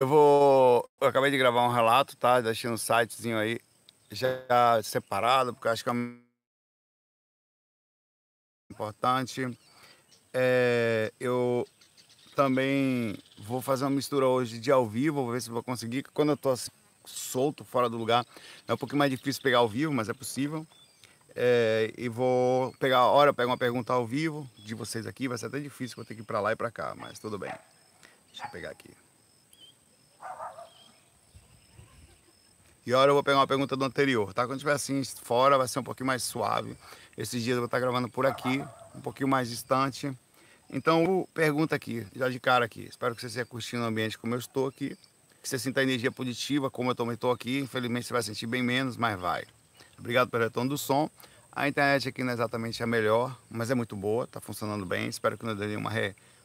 Eu 0.00 0.06
vou. 0.06 0.88
Eu 1.00 1.08
acabei 1.08 1.30
de 1.30 1.38
gravar 1.38 1.66
um 1.66 1.72
relato, 1.72 2.16
tá? 2.16 2.40
Deixei 2.40 2.70
um 2.70 2.76
sitezinho 2.76 3.36
aí 3.36 3.58
já 4.10 4.80
separado, 4.82 5.52
porque 5.52 5.68
acho 5.68 5.82
que 5.82 5.90
é 5.90 5.92
importante. 8.70 9.58
É, 10.32 11.12
eu 11.18 11.66
também 12.36 13.18
vou 13.38 13.60
fazer 13.60 13.84
uma 13.84 13.90
mistura 13.90 14.28
hoje 14.28 14.60
de 14.60 14.70
ao 14.70 14.86
vivo, 14.86 15.24
vou 15.24 15.32
ver 15.32 15.42
se 15.42 15.50
vou 15.50 15.64
conseguir. 15.64 16.04
Quando 16.14 16.30
eu 16.30 16.36
tô 16.36 16.54
solto, 17.04 17.64
fora 17.64 17.88
do 17.88 17.96
lugar, 17.96 18.24
é 18.68 18.74
um 18.74 18.76
pouquinho 18.76 19.00
mais 19.00 19.10
difícil 19.10 19.42
pegar 19.42 19.58
ao 19.58 19.68
vivo, 19.68 19.92
mas 19.92 20.08
é 20.08 20.14
possível. 20.14 20.64
É, 21.34 21.92
e 21.98 22.08
vou 22.08 22.72
pegar 22.74 22.98
a 22.98 23.06
hora, 23.06 23.34
pego 23.34 23.50
uma 23.50 23.58
pergunta 23.58 23.92
ao 23.92 24.06
vivo 24.06 24.48
de 24.58 24.76
vocês 24.76 25.08
aqui. 25.08 25.26
Vai 25.26 25.38
ser 25.38 25.46
até 25.46 25.58
difícil, 25.58 25.96
vou 25.96 26.04
ter 26.04 26.14
que 26.14 26.20
ir 26.20 26.24
para 26.24 26.40
lá 26.40 26.52
e 26.52 26.56
para 26.56 26.70
cá, 26.70 26.94
mas 26.96 27.18
tudo 27.18 27.36
bem. 27.36 27.52
Deixa 28.28 28.46
eu 28.46 28.50
pegar 28.50 28.70
aqui. 28.70 28.90
E 32.88 32.94
agora 32.94 33.10
eu 33.10 33.14
vou 33.14 33.22
pegar 33.22 33.36
uma 33.36 33.46
pergunta 33.46 33.76
do 33.76 33.84
anterior, 33.84 34.32
tá? 34.32 34.46
Quando 34.46 34.54
estiver 34.54 34.72
assim 34.72 35.04
fora, 35.04 35.58
vai 35.58 35.68
ser 35.68 35.78
um 35.78 35.82
pouquinho 35.82 36.06
mais 36.06 36.22
suave. 36.22 36.74
Esses 37.18 37.42
dias 37.42 37.56
eu 37.56 37.60
vou 37.60 37.66
estar 37.66 37.78
gravando 37.78 38.08
por 38.08 38.24
aqui, 38.24 38.64
um 38.94 39.00
pouquinho 39.02 39.28
mais 39.28 39.50
distante. 39.50 40.10
Então, 40.70 41.28
pergunta 41.34 41.76
aqui, 41.76 42.06
já 42.16 42.30
de 42.30 42.40
cara 42.40 42.64
aqui. 42.64 42.86
Espero 42.88 43.14
que 43.14 43.20
você 43.20 43.26
esteja 43.26 43.44
curtindo 43.44 43.82
o 43.82 43.86
ambiente 43.86 44.16
como 44.16 44.34
eu 44.34 44.38
estou 44.38 44.66
aqui. 44.66 44.96
Que 45.42 45.46
você 45.46 45.58
sinta 45.58 45.80
a 45.80 45.82
energia 45.82 46.10
positiva, 46.10 46.70
como 46.70 46.90
eu 46.90 46.94
também 46.94 47.12
estou 47.12 47.30
aqui. 47.30 47.58
Infelizmente 47.58 48.06
você 48.06 48.14
vai 48.14 48.22
sentir 48.22 48.46
bem 48.46 48.62
menos, 48.62 48.96
mas 48.96 49.20
vai. 49.20 49.44
Obrigado 49.98 50.30
pelo 50.30 50.44
retorno 50.44 50.70
do 50.70 50.78
som. 50.78 51.10
A 51.52 51.68
internet 51.68 52.08
aqui 52.08 52.24
não 52.24 52.30
é 52.30 52.32
exatamente 52.32 52.82
a 52.82 52.86
melhor, 52.86 53.38
mas 53.50 53.70
é 53.70 53.74
muito 53.74 53.96
boa, 53.96 54.24
está 54.24 54.40
funcionando 54.40 54.86
bem. 54.86 55.08
Espero 55.08 55.36
que 55.36 55.44
não 55.44 55.54
dê 55.54 55.66
nenhuma 55.66 55.92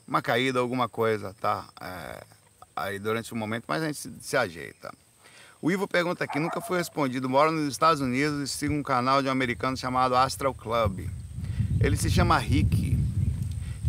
uma 0.06 0.22
caída, 0.22 0.60
alguma 0.60 0.90
coisa, 0.90 1.34
tá? 1.40 1.66
É... 1.80 2.22
aí 2.76 3.00
durante 3.00 3.32
o 3.32 3.36
momento, 3.38 3.64
mas 3.66 3.82
a 3.82 3.86
gente 3.86 4.22
se 4.22 4.36
ajeita. 4.36 4.94
O 5.64 5.72
Ivo 5.72 5.88
pergunta 5.88 6.26
aqui, 6.26 6.42
nunca 6.42 6.60
foi 6.60 6.78
respondido. 6.78 7.30
Moro 7.30 7.50
nos 7.50 7.72
Estados 7.72 8.02
Unidos 8.02 8.42
e 8.42 8.54
sigo 8.54 8.74
um 8.74 8.84
canal 8.84 9.22
de 9.22 9.30
um 9.30 9.32
americano 9.32 9.78
chamado 9.78 10.14
Astral 10.14 10.54
Club. 10.54 11.08
Ele 11.80 11.96
se 11.96 12.12
chama 12.12 12.38
Rick. 12.38 13.00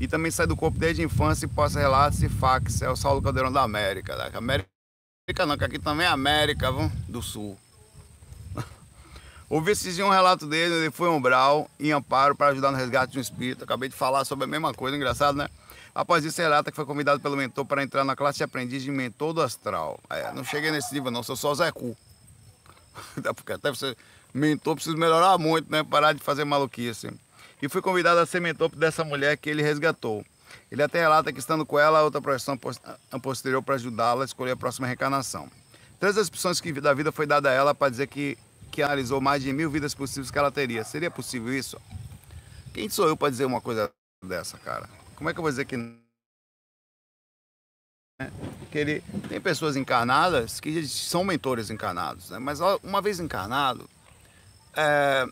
E 0.00 0.06
também 0.06 0.30
sai 0.30 0.46
do 0.46 0.54
corpo 0.54 0.78
desde 0.78 1.02
a 1.02 1.04
infância 1.04 1.46
e 1.46 1.48
posta 1.48 1.80
relatos 1.80 2.22
e 2.22 2.28
fax. 2.28 2.80
É 2.80 2.88
o 2.88 2.94
Saulo 2.94 3.20
Caldeirão 3.20 3.50
da 3.50 3.62
América. 3.62 4.14
Da 4.14 4.38
América 4.38 4.68
não, 5.44 5.58
que 5.58 5.64
aqui 5.64 5.80
também 5.80 6.06
é 6.06 6.10
América, 6.10 6.70
viu? 6.70 6.92
do 7.08 7.20
Sul. 7.20 7.58
Ouvi 9.50 9.72
dias 9.72 9.98
um 9.98 10.10
relato 10.10 10.46
dele, 10.46 10.74
ele 10.74 10.92
foi 10.92 11.08
umbral 11.08 11.68
em 11.80 11.90
amparo 11.90 12.36
para 12.36 12.52
ajudar 12.52 12.70
no 12.70 12.76
resgate 12.76 13.14
de 13.14 13.18
um 13.18 13.22
espírito. 13.22 13.64
Acabei 13.64 13.88
de 13.88 13.96
falar 13.96 14.24
sobre 14.24 14.44
a 14.44 14.46
mesma 14.46 14.72
coisa, 14.72 14.96
engraçado, 14.96 15.34
né? 15.36 15.48
Após 15.94 16.24
isso, 16.24 16.40
relata 16.40 16.70
que 16.70 16.76
foi 16.76 16.84
convidado 16.84 17.20
pelo 17.20 17.36
mentor 17.36 17.64
para 17.64 17.82
entrar 17.82 18.04
na 18.04 18.16
classe 18.16 18.38
de 18.38 18.44
aprendiz 18.44 18.82
de 18.82 18.90
mentor 18.90 19.32
do 19.32 19.40
astral. 19.40 20.00
É, 20.10 20.32
não 20.32 20.42
cheguei 20.42 20.72
nesse 20.72 20.92
nível 20.92 21.10
não, 21.10 21.22
sou 21.22 21.36
só 21.36 21.54
Zé 21.54 21.70
Cu. 21.70 21.96
Porque 23.36 23.52
até 23.52 23.70
você 23.70 23.96
mentor 24.32 24.74
precisa 24.74 24.96
melhorar 24.96 25.38
muito, 25.38 25.70
né? 25.70 25.84
Parar 25.84 26.12
de 26.12 26.20
fazer 26.20 26.44
maluquice. 26.44 27.08
E 27.62 27.68
fui 27.68 27.80
convidado 27.80 28.18
a 28.18 28.26
ser 28.26 28.40
mentor 28.40 28.68
dessa 28.74 29.04
mulher 29.04 29.36
que 29.36 29.48
ele 29.48 29.62
resgatou. 29.62 30.24
Ele 30.70 30.82
até 30.82 31.00
relata 31.00 31.32
que 31.32 31.38
estando 31.38 31.64
com 31.64 31.78
ela, 31.78 32.02
outra 32.02 32.20
projeção 32.20 32.58
posterior 33.22 33.62
para 33.62 33.76
ajudá-la 33.76 34.22
a 34.22 34.24
escolher 34.24 34.52
a 34.52 34.56
próxima 34.56 34.88
reencarnação. 34.88 35.48
Três 36.00 36.16
opções 36.16 36.60
que 36.60 36.72
da 36.72 36.92
vida 36.92 37.12
foi 37.12 37.26
dada 37.26 37.48
a 37.50 37.52
ela 37.52 37.74
para 37.74 37.90
dizer 37.90 38.08
que, 38.08 38.36
que 38.72 38.82
analisou 38.82 39.20
mais 39.20 39.42
de 39.42 39.52
mil 39.52 39.70
vidas 39.70 39.94
possíveis 39.94 40.30
que 40.30 40.38
ela 40.38 40.50
teria. 40.50 40.82
Seria 40.84 41.10
possível 41.10 41.54
isso? 41.54 41.80
Quem 42.72 42.88
sou 42.90 43.06
eu 43.06 43.16
para 43.16 43.30
dizer 43.30 43.44
uma 43.44 43.60
coisa 43.60 43.90
dessa, 44.22 44.58
cara? 44.58 44.88
Como 45.24 45.30
é 45.30 45.32
que 45.32 45.38
eu 45.38 45.42
vou 45.42 45.50
dizer 45.50 45.64
que 45.64 45.74
né? 45.74 45.96
que 48.70 48.76
ele 48.76 49.02
tem 49.26 49.40
pessoas 49.40 49.74
encarnadas 49.74 50.60
que 50.60 50.86
são 50.86 51.24
mentores 51.24 51.70
encarnados, 51.70 52.28
né? 52.28 52.38
mas 52.38 52.60
uma 52.82 53.00
vez 53.00 53.18
encarnado, 53.18 53.88
é, 54.76 55.26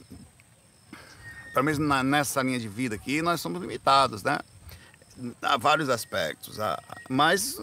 pelo 1.52 1.66
menos 1.66 1.78
nessa 2.06 2.42
linha 2.42 2.58
de 2.58 2.68
vida 2.68 2.94
aqui, 2.94 3.20
nós 3.20 3.42
somos 3.42 3.60
limitados, 3.60 4.22
né? 4.22 4.38
Há 5.42 5.58
vários 5.58 5.90
aspectos, 5.90 6.56
mas 7.10 7.60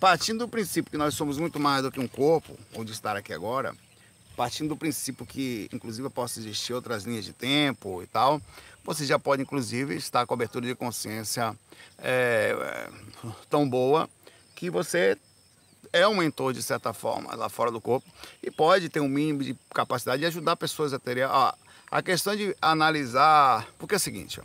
partindo 0.00 0.40
do 0.40 0.48
princípio 0.48 0.90
que 0.90 0.98
nós 0.98 1.14
somos 1.14 1.38
muito 1.38 1.60
mais 1.60 1.84
do 1.84 1.92
que 1.92 2.00
um 2.00 2.08
corpo, 2.08 2.58
ou 2.72 2.84
de 2.84 2.90
estar 2.90 3.16
aqui 3.16 3.32
agora, 3.32 3.72
partindo 4.36 4.70
do 4.70 4.76
princípio 4.76 5.24
que, 5.24 5.68
inclusive, 5.72 6.10
possa 6.10 6.40
existir 6.40 6.72
outras 6.72 7.04
linhas 7.04 7.24
de 7.24 7.32
tempo 7.32 8.02
e 8.02 8.06
tal, 8.08 8.42
você 8.84 9.04
já 9.04 9.18
pode, 9.18 9.42
inclusive, 9.42 9.96
estar 9.96 10.26
com 10.26 10.34
abertura 10.34 10.66
de 10.66 10.74
consciência 10.74 11.56
é, 11.98 12.54
é, 12.56 12.90
tão 13.48 13.68
boa 13.68 14.08
que 14.54 14.70
você 14.70 15.16
é 15.92 16.06
um 16.06 16.16
mentor, 16.16 16.52
de 16.52 16.62
certa 16.62 16.92
forma, 16.92 17.34
lá 17.34 17.48
fora 17.48 17.70
do 17.70 17.80
corpo 17.80 18.08
e 18.42 18.50
pode 18.50 18.88
ter 18.88 19.00
um 19.00 19.08
mínimo 19.08 19.42
de 19.42 19.56
capacidade 19.72 20.20
de 20.20 20.26
ajudar 20.26 20.56
pessoas 20.56 20.92
a 20.92 20.98
terem. 20.98 21.24
a 21.24 21.54
a 21.94 22.02
questão 22.02 22.34
de 22.34 22.56
analisar. 22.60 23.68
Porque 23.78 23.94
é 23.94 23.96
o 23.96 24.00
seguinte, 24.00 24.40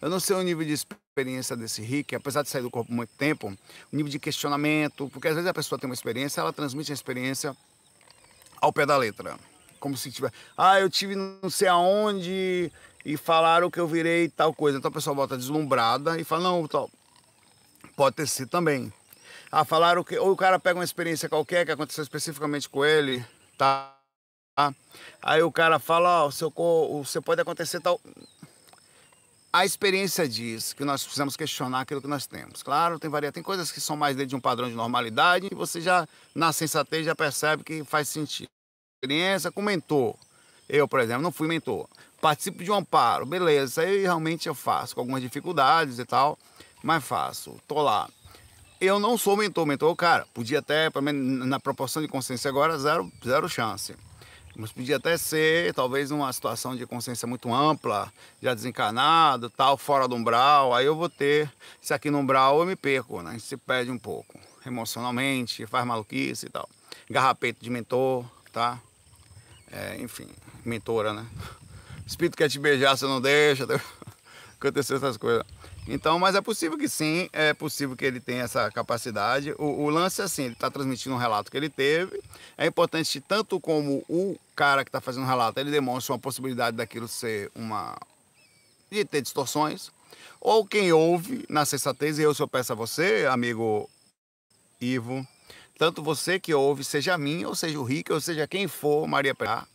eu 0.00 0.08
não 0.08 0.20
sei 0.20 0.36
o 0.36 0.42
nível 0.42 0.64
de 0.64 0.72
experiência 0.72 1.56
desse 1.56 1.82
Rick, 1.82 2.14
apesar 2.14 2.42
de 2.42 2.48
sair 2.48 2.62
do 2.62 2.70
corpo 2.70 2.92
muito 2.92 3.10
tempo, 3.18 3.48
o 3.92 3.96
nível 3.96 4.10
de 4.10 4.20
questionamento, 4.20 5.10
porque 5.12 5.26
às 5.26 5.34
vezes 5.34 5.50
a 5.50 5.52
pessoa 5.54 5.76
tem 5.76 5.90
uma 5.90 5.94
experiência, 5.94 6.40
ela 6.40 6.52
transmite 6.52 6.92
a 6.92 6.94
experiência 6.94 7.56
ao 8.60 8.72
pé 8.72 8.86
da 8.86 8.96
letra. 8.96 9.36
Como 9.80 9.96
se 9.96 10.12
tiver, 10.12 10.32
ah, 10.56 10.80
eu 10.80 10.88
tive 10.88 11.16
não 11.16 11.50
sei 11.50 11.66
aonde 11.66 12.70
e 13.04 13.16
falaram 13.16 13.70
que 13.70 13.78
eu 13.78 13.86
virei 13.86 14.28
tal 14.28 14.54
coisa. 14.54 14.78
Então 14.78 14.88
a 14.88 14.92
pessoa 14.92 15.14
volta 15.14 15.36
deslumbrada 15.36 16.18
e 16.18 16.24
fala, 16.24 16.44
não, 16.44 16.66
tal. 16.66 16.90
Pode 17.96 18.16
ter 18.16 18.26
sido 18.26 18.48
também. 18.48 18.92
Ah, 19.52 19.64
falaram 19.64 20.02
que. 20.02 20.18
Ou 20.18 20.32
o 20.32 20.36
cara 20.36 20.58
pega 20.58 20.78
uma 20.78 20.84
experiência 20.84 21.28
qualquer 21.28 21.64
que 21.64 21.72
aconteceu 21.72 22.02
especificamente 22.02 22.68
com 22.68 22.84
ele, 22.84 23.24
tá? 23.56 23.94
Aí 25.22 25.42
o 25.42 25.52
cara 25.52 25.78
fala, 25.78 26.24
ó, 26.24 26.26
oh, 26.26 26.30
seu, 26.32 26.52
você 27.04 27.20
pode 27.20 27.40
acontecer 27.40 27.80
tal. 27.80 28.00
A 29.52 29.64
experiência 29.64 30.28
diz 30.28 30.72
que 30.72 30.84
nós 30.84 31.04
precisamos 31.04 31.36
questionar 31.36 31.82
aquilo 31.82 32.02
que 32.02 32.08
nós 32.08 32.26
temos. 32.26 32.62
Claro, 32.62 32.98
tem 32.98 33.08
varia, 33.08 33.30
tem 33.30 33.42
coisas 33.42 33.70
que 33.70 33.80
são 33.80 33.96
mais 33.96 34.16
dentro 34.16 34.30
de 34.30 34.36
um 34.36 34.40
padrão 34.40 34.68
de 34.68 34.74
normalidade 34.74 35.48
e 35.50 35.54
você 35.54 35.80
já, 35.80 36.08
na 36.34 36.52
sensatez, 36.52 37.06
já 37.06 37.14
percebe 37.14 37.62
que 37.62 37.84
faz 37.84 38.08
sentido. 38.08 38.48
Experiência 38.96 39.52
com 39.52 39.62
mentor. 39.62 40.16
Eu, 40.68 40.88
por 40.88 40.98
exemplo, 40.98 41.22
não 41.22 41.30
fui 41.30 41.46
mentor. 41.46 41.88
Participo 42.24 42.64
de 42.64 42.70
um 42.70 42.76
amparo, 42.76 43.26
beleza, 43.26 43.64
isso 43.64 43.80
aí 43.82 44.00
realmente 44.00 44.48
eu 44.48 44.54
faço, 44.54 44.94
com 44.94 45.02
algumas 45.02 45.20
dificuldades 45.20 45.98
e 45.98 46.06
tal, 46.06 46.38
mas 46.82 47.04
faço, 47.04 47.54
tô 47.68 47.82
lá. 47.82 48.08
Eu 48.80 48.98
não 48.98 49.18
sou 49.18 49.36
mentor, 49.36 49.66
mentor, 49.66 49.94
cara, 49.94 50.26
podia 50.32 50.60
até, 50.60 50.88
na 51.12 51.60
proporção 51.60 52.00
de 52.00 52.08
consciência 52.08 52.48
agora, 52.48 52.78
zero, 52.78 53.12
zero 53.22 53.46
chance. 53.46 53.94
Mas 54.56 54.72
podia 54.72 54.96
até 54.96 55.18
ser, 55.18 55.74
talvez, 55.74 56.10
uma 56.10 56.32
situação 56.32 56.74
de 56.74 56.86
consciência 56.86 57.28
muito 57.28 57.52
ampla, 57.52 58.10
já 58.40 58.54
desencarnado, 58.54 59.50
tal, 59.50 59.76
fora 59.76 60.08
do 60.08 60.16
umbral. 60.16 60.72
Aí 60.72 60.86
eu 60.86 60.96
vou 60.96 61.10
ter, 61.10 61.52
se 61.82 61.92
aqui 61.92 62.10
no 62.10 62.20
umbral 62.20 62.58
eu 62.58 62.64
me 62.64 62.74
perco, 62.74 63.20
né? 63.20 63.28
A 63.28 63.32
gente 63.34 63.44
se 63.44 63.58
perde 63.58 63.90
um 63.90 63.98
pouco, 63.98 64.40
emocionalmente, 64.64 65.66
faz 65.66 65.86
maluquice 65.86 66.46
e 66.46 66.48
tal. 66.48 66.66
Garrapeto 67.10 67.62
de 67.62 67.68
mentor, 67.68 68.24
tá? 68.50 68.80
É, 69.70 70.00
enfim, 70.00 70.30
mentora, 70.64 71.12
né? 71.12 71.26
Espírito 72.06 72.36
quer 72.36 72.48
te 72.48 72.58
beijar, 72.58 72.96
você 72.96 73.06
não 73.06 73.20
deixa. 73.20 73.66
Aconteceu 74.58 74.96
essas 74.96 75.16
coisas. 75.16 75.44
Então, 75.86 76.18
mas 76.18 76.34
é 76.34 76.40
possível 76.40 76.78
que 76.78 76.88
sim, 76.88 77.28
é 77.32 77.52
possível 77.52 77.94
que 77.94 78.04
ele 78.04 78.18
tenha 78.18 78.42
essa 78.42 78.70
capacidade. 78.70 79.54
O, 79.58 79.64
o 79.64 79.90
lance 79.90 80.22
é 80.22 80.24
assim, 80.24 80.44
ele 80.44 80.52
está 80.54 80.70
transmitindo 80.70 81.14
um 81.14 81.18
relato 81.18 81.50
que 81.50 81.56
ele 81.56 81.68
teve. 81.68 82.22
É 82.56 82.66
importante, 82.66 83.20
tanto 83.20 83.60
como 83.60 84.02
o 84.08 84.38
cara 84.56 84.82
que 84.84 84.88
está 84.88 85.00
fazendo 85.00 85.24
o 85.24 85.28
relato, 85.28 85.60
ele 85.60 85.70
demonstra 85.70 86.14
uma 86.14 86.18
possibilidade 86.18 86.76
daquilo 86.76 87.06
ser 87.06 87.50
uma... 87.54 87.98
de 88.90 89.04
ter 89.04 89.20
distorções. 89.20 89.90
Ou 90.40 90.64
quem 90.64 90.92
ouve 90.92 91.44
na 91.48 91.66
sensatez, 91.66 92.18
e 92.18 92.22
eu 92.22 92.34
só 92.34 92.46
peço 92.46 92.72
a 92.72 92.76
você, 92.76 93.26
amigo 93.30 93.88
Ivo, 94.80 95.26
tanto 95.78 96.02
você 96.02 96.38
que 96.38 96.54
ouve, 96.54 96.84
seja 96.84 97.18
mim, 97.18 97.44
ou 97.44 97.54
seja 97.54 97.78
o 97.78 97.84
Rick, 97.84 98.12
ou 98.12 98.20
seja 98.20 98.46
quem 98.46 98.68
for, 98.68 99.06
Maria 99.06 99.34
Prá, 99.34 99.66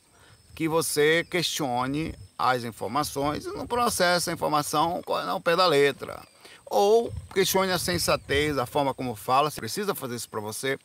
que 0.56 0.68
você 0.68 1.26
questione 1.30 2.14
as 2.38 2.64
informações 2.64 3.46
e 3.46 3.50
não 3.50 3.68
processa 3.68 4.32
a 4.32 4.34
informação 4.34 5.02
ao 5.08 5.42
pé 5.42 5.56
da 5.56 5.66
letra. 5.66 6.22
Ou 6.66 7.12
questione 7.34 7.72
a 7.72 7.80
sensatez, 7.80 8.58
a 8.58 8.66
forma 8.66 8.94
como 8.94 9.16
fala, 9.16 9.50
você 9.50 9.60
precisa 9.60 9.96
fazer 9.96 10.16
isso 10.16 10.30
para 10.30 10.40
você. 10.40 10.78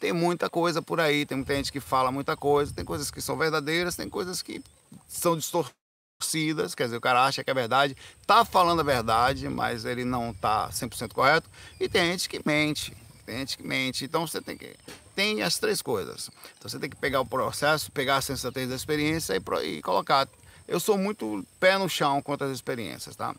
Tem 0.00 0.12
muita 0.12 0.48
coisa 0.48 0.80
por 0.80 1.00
aí, 1.00 1.26
tem 1.26 1.36
muita 1.36 1.54
gente 1.54 1.72
que 1.72 1.80
fala 1.80 2.10
muita 2.10 2.36
coisa, 2.36 2.74
tem 2.74 2.84
coisas 2.84 3.10
que 3.10 3.20
são 3.20 3.36
verdadeiras, 3.36 3.96
tem 3.96 4.08
coisas 4.08 4.42
que 4.42 4.62
são 5.08 5.36
distorcidas, 5.36 6.74
quer 6.74 6.84
dizer, 6.84 6.96
o 6.96 7.00
cara 7.00 7.24
acha 7.24 7.44
que 7.44 7.50
é 7.50 7.54
verdade, 7.54 7.96
tá 8.26 8.44
falando 8.44 8.80
a 8.80 8.84
verdade, 8.84 9.48
mas 9.48 9.84
ele 9.84 10.04
não 10.04 10.32
tá 10.34 10.68
100% 10.70 11.12
correto, 11.12 11.48
e 11.78 11.88
tem 11.88 12.10
gente 12.10 12.28
que 12.28 12.40
mente, 12.44 12.96
tem 13.24 13.38
gente 13.38 13.56
que 13.56 13.66
mente, 13.66 14.04
então 14.04 14.26
você 14.26 14.40
tem 14.40 14.56
que 14.56 14.74
tem 15.14 15.42
as 15.42 15.58
três 15.58 15.82
coisas. 15.82 16.30
Então 16.58 16.68
você 16.68 16.78
tem 16.78 16.90
que 16.90 16.96
pegar 16.96 17.20
o 17.20 17.26
processo, 17.26 17.90
pegar 17.92 18.16
a 18.16 18.22
sensatez 18.22 18.68
da 18.68 18.74
experiência 18.74 19.34
e, 19.34 19.76
e 19.76 19.82
colocar 19.82 20.28
eu 20.66 20.78
sou 20.78 20.96
muito 20.96 21.44
pé 21.58 21.76
no 21.76 21.88
chão 21.88 22.22
quanto 22.22 22.44
às 22.44 22.50
experiências, 22.50 23.16
tá? 23.16 23.34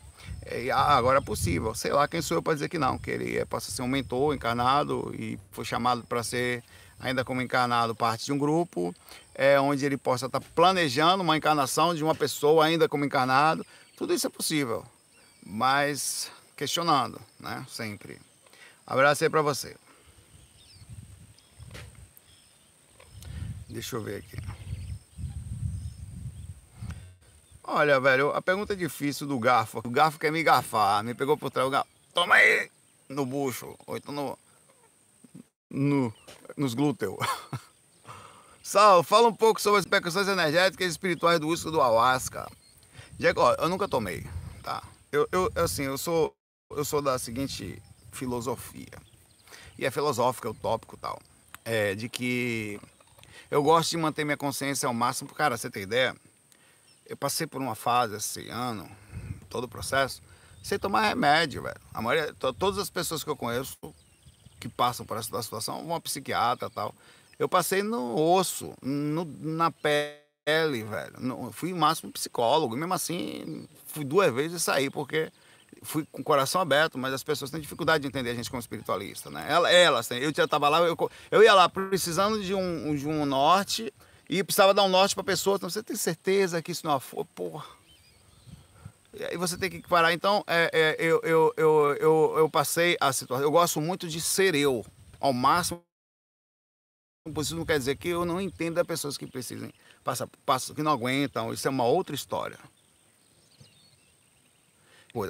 E, 0.51 0.69
ah, 0.69 0.95
agora 0.95 1.19
é 1.19 1.21
possível, 1.21 1.73
sei 1.73 1.91
lá 1.91 2.07
quem 2.07 2.21
sou 2.21 2.37
eu 2.37 2.43
para 2.43 2.53
dizer 2.53 2.69
que 2.69 2.77
não, 2.77 2.97
que 2.97 3.09
ele 3.09 3.37
é, 3.37 3.45
possa 3.45 3.71
ser 3.71 3.81
um 3.81 3.87
mentor 3.87 4.35
encarnado 4.35 5.13
e 5.17 5.39
foi 5.51 5.63
chamado 5.63 6.03
para 6.03 6.21
ser, 6.21 6.63
ainda 6.99 7.23
como 7.23 7.41
encarnado, 7.41 7.95
parte 7.95 8.25
de 8.25 8.33
um 8.33 8.37
grupo, 8.37 8.93
é, 9.33 9.59
onde 9.59 9.85
ele 9.85 9.97
possa 9.97 10.25
estar 10.25 10.39
tá 10.39 10.45
planejando 10.53 11.23
uma 11.23 11.37
encarnação 11.37 11.95
de 11.95 12.03
uma 12.03 12.13
pessoa 12.13 12.65
ainda 12.65 12.89
como 12.89 13.05
encarnado. 13.05 13.65
Tudo 13.97 14.13
isso 14.13 14.27
é 14.27 14.29
possível, 14.29 14.85
mas 15.45 16.29
questionando, 16.57 17.19
né? 17.39 17.65
Sempre. 17.69 18.19
Abraço 18.85 19.23
aí 19.23 19.29
para 19.29 19.41
você. 19.41 19.75
Deixa 23.73 23.95
eu 23.95 24.03
ver 24.03 24.17
aqui. 24.17 24.37
Olha, 27.63 27.99
velho, 27.99 28.29
a 28.29 28.41
pergunta 28.41 28.73
é 28.73 28.75
difícil 28.75 29.25
do 29.25 29.39
garfo. 29.39 29.81
O 29.83 29.89
garfo 29.89 30.19
quer 30.19 30.31
me 30.31 30.43
garfar, 30.43 31.03
me 31.03 31.15
pegou 31.15 31.35
por 31.35 31.49
trás, 31.49 31.67
o 31.67 31.71
garfo, 31.71 31.89
toma 32.13 32.35
aí! 32.35 32.69
No 33.09 33.25
bucho, 33.25 33.75
ou 33.87 33.97
então 33.97 34.13
no, 34.13 34.37
no 35.71 36.13
nos 36.55 36.75
glúteos. 36.75 37.17
Sal, 38.61 39.01
fala 39.01 39.27
um 39.27 39.35
pouco 39.35 39.59
sobre 39.59 39.79
as 39.79 39.85
repercussões 39.85 40.27
energéticas 40.27 40.85
e 40.85 40.91
espirituais 40.91 41.39
do 41.39 41.47
uso 41.47 41.71
do 41.71 41.81
ayahuasca. 41.81 42.47
Diego, 43.17 43.41
ó, 43.41 43.55
eu 43.55 43.69
nunca 43.69 43.87
tomei, 43.87 44.23
tá? 44.61 44.83
Eu, 45.11 45.27
eu, 45.31 45.51
assim, 45.55 45.83
eu 45.83 45.97
sou, 45.97 46.31
eu 46.69 46.85
sou 46.85 47.01
da 47.01 47.17
seguinte 47.17 47.81
filosofia. 48.11 49.01
E 49.79 49.85
é 49.85 49.89
filosófica, 49.89 50.51
utópico 50.51 50.95
tal. 50.95 51.19
É, 51.65 51.95
de 51.95 52.07
que 52.07 52.79
eu 53.53 53.61
gosto 53.61 53.91
de 53.91 53.97
manter 53.97 54.25
minha 54.25 54.35
consciência 54.35 54.87
ao 54.87 54.93
máximo. 54.95 55.29
Cara, 55.31 55.55
você 55.55 55.69
tem 55.69 55.83
ideia? 55.83 56.15
Eu 57.05 57.15
passei 57.15 57.45
por 57.45 57.61
uma 57.61 57.75
fase 57.75 58.15
esse 58.15 58.49
ano, 58.49 58.89
todo 59.47 59.65
o 59.65 59.67
processo, 59.67 60.23
sem 60.63 60.79
tomar 60.79 61.01
remédio, 61.01 61.61
velho. 61.61 61.79
A 61.93 62.01
maioria, 62.01 62.33
todas 62.33 62.79
as 62.79 62.89
pessoas 62.89 63.23
que 63.23 63.29
eu 63.29 63.35
conheço 63.35 63.77
que 64.59 64.67
passam 64.67 65.05
por 65.05 65.17
essa 65.17 65.43
situação 65.43 65.85
vão 65.85 65.95
a 65.95 66.01
psiquiatra 66.01 66.67
tal. 66.67 66.95
Eu 67.37 67.47
passei 67.47 67.83
no 67.83 68.19
osso, 68.19 68.73
no, 68.81 69.23
na 69.39 69.69
pele, 69.69 70.83
velho. 70.83 71.19
No, 71.19 71.51
fui 71.51 71.71
máximo 71.75 72.11
psicólogo. 72.11 72.75
Mesmo 72.75 72.95
assim, 72.95 73.67
fui 73.85 74.03
duas 74.03 74.33
vezes 74.33 74.63
e 74.63 74.65
saí, 74.65 74.89
porque 74.89 75.31
fui 75.81 76.05
com 76.11 76.21
o 76.21 76.23
coração 76.23 76.61
aberto, 76.61 76.97
mas 76.97 77.13
as 77.13 77.23
pessoas 77.23 77.49
têm 77.49 77.59
dificuldade 77.59 78.01
de 78.01 78.07
entender 78.07 78.31
a 78.31 78.35
gente 78.35 78.49
como 78.49 78.59
espiritualista, 78.59 79.29
né? 79.29 79.45
Elas, 79.49 80.07
têm. 80.07 80.19
eu 80.19 80.33
já 80.35 80.45
estava 80.45 80.69
lá, 80.69 80.79
eu, 80.81 80.97
eu 81.31 81.43
ia 81.43 81.53
lá 81.53 81.67
precisando 81.69 82.43
de 82.43 82.53
um, 82.53 82.95
de 82.95 83.07
um 83.07 83.25
norte 83.25 83.93
e 84.29 84.43
precisava 84.43 84.73
dar 84.73 84.83
um 84.83 84.89
norte 84.89 85.15
para 85.15 85.21
a 85.21 85.25
pessoa. 85.25 85.55
Então 85.55 85.69
você 85.69 85.81
tem 85.81 85.95
certeza 85.95 86.61
que 86.61 86.71
isso 86.71 86.85
não 86.85 86.99
foi, 86.99 87.25
porra. 87.25 87.65
E 89.13 89.23
aí 89.23 89.37
você 89.37 89.57
tem 89.57 89.69
que 89.69 89.87
parar. 89.87 90.11
Então, 90.13 90.43
é, 90.47 90.69
é, 90.73 90.95
eu, 90.99 91.21
eu, 91.23 91.53
eu, 91.55 91.97
eu, 91.99 92.33
eu 92.37 92.49
passei 92.49 92.97
a 92.99 93.13
situação. 93.13 93.45
Eu 93.45 93.51
gosto 93.51 93.79
muito 93.79 94.07
de 94.07 94.19
ser 94.19 94.55
eu, 94.55 94.85
ao 95.19 95.31
máximo 95.31 95.83
possível. 97.33 97.59
Não 97.59 97.65
quer 97.65 97.77
dizer 97.77 97.95
que 97.95 98.09
eu 98.09 98.25
não 98.25 98.41
entendo 98.41 98.79
as 98.79 98.87
pessoas 98.87 99.17
que 99.17 99.27
precisem 99.27 99.71
passar, 100.03 100.27
passam, 100.45 100.75
que 100.75 100.81
não 100.81 100.91
aguentam. 100.91 101.53
Isso 101.53 101.67
é 101.67 101.71
uma 101.71 101.85
outra 101.85 102.15
história 102.15 102.57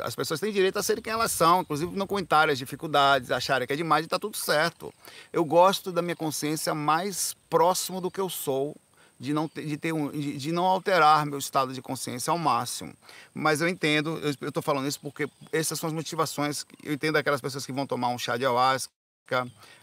As 0.04 0.16
pessoas 0.16 0.40
têm 0.40 0.52
direito 0.52 0.78
a 0.80 0.84
serem 0.84 1.04
quem 1.04 1.12
elas 1.12 1.32
são, 1.32 1.62
inclusive 1.62 1.94
não 1.96 2.08
comentarem 2.08 2.54
as 2.54 2.58
dificuldades, 2.58 3.32
acharem 3.32 3.68
que 3.68 3.74
é 3.74 3.76
demais 3.76 4.04
e 4.04 4.08
está 4.08 4.18
tudo 4.18 4.38
certo. 4.38 4.94
Eu 5.32 5.44
gosto 5.44 5.92
da 5.92 6.02
minha 6.02 6.16
consciência 6.16 6.74
mais 6.74 7.36
próximo 7.50 8.00
do 8.00 8.10
que 8.10 8.22
eu 8.22 8.30
sou, 8.30 8.76
de 9.20 9.34
não, 9.34 9.48
ter, 9.48 9.66
de, 9.66 9.78
ter 9.78 9.94
um, 9.94 10.10
de, 10.10 10.38
de, 10.38 10.52
não 10.52 10.64
alterar 10.64 11.26
meu 11.26 11.38
estado 11.38 11.74
de 11.74 11.82
consciência 11.82 12.32
ao 12.32 12.38
máximo. 12.38 12.94
Mas 13.34 13.60
eu 13.60 13.68
entendo, 13.68 14.20
eu 14.42 14.48
estou 14.48 14.64
falando 14.64 14.88
isso 14.88 15.00
porque 15.02 15.30
essas 15.52 15.78
são 15.80 15.88
as 15.88 15.94
motivações. 15.94 16.66
Eu 16.82 16.94
entendo 16.94 17.18
aquelas 17.18 17.42
pessoas 17.42 17.66
que 17.66 17.72
vão 17.72 17.86
tomar 17.86 18.08
um 18.10 18.18
chá 18.18 18.38
de 18.38 18.46
ayahuasca, 18.46 18.92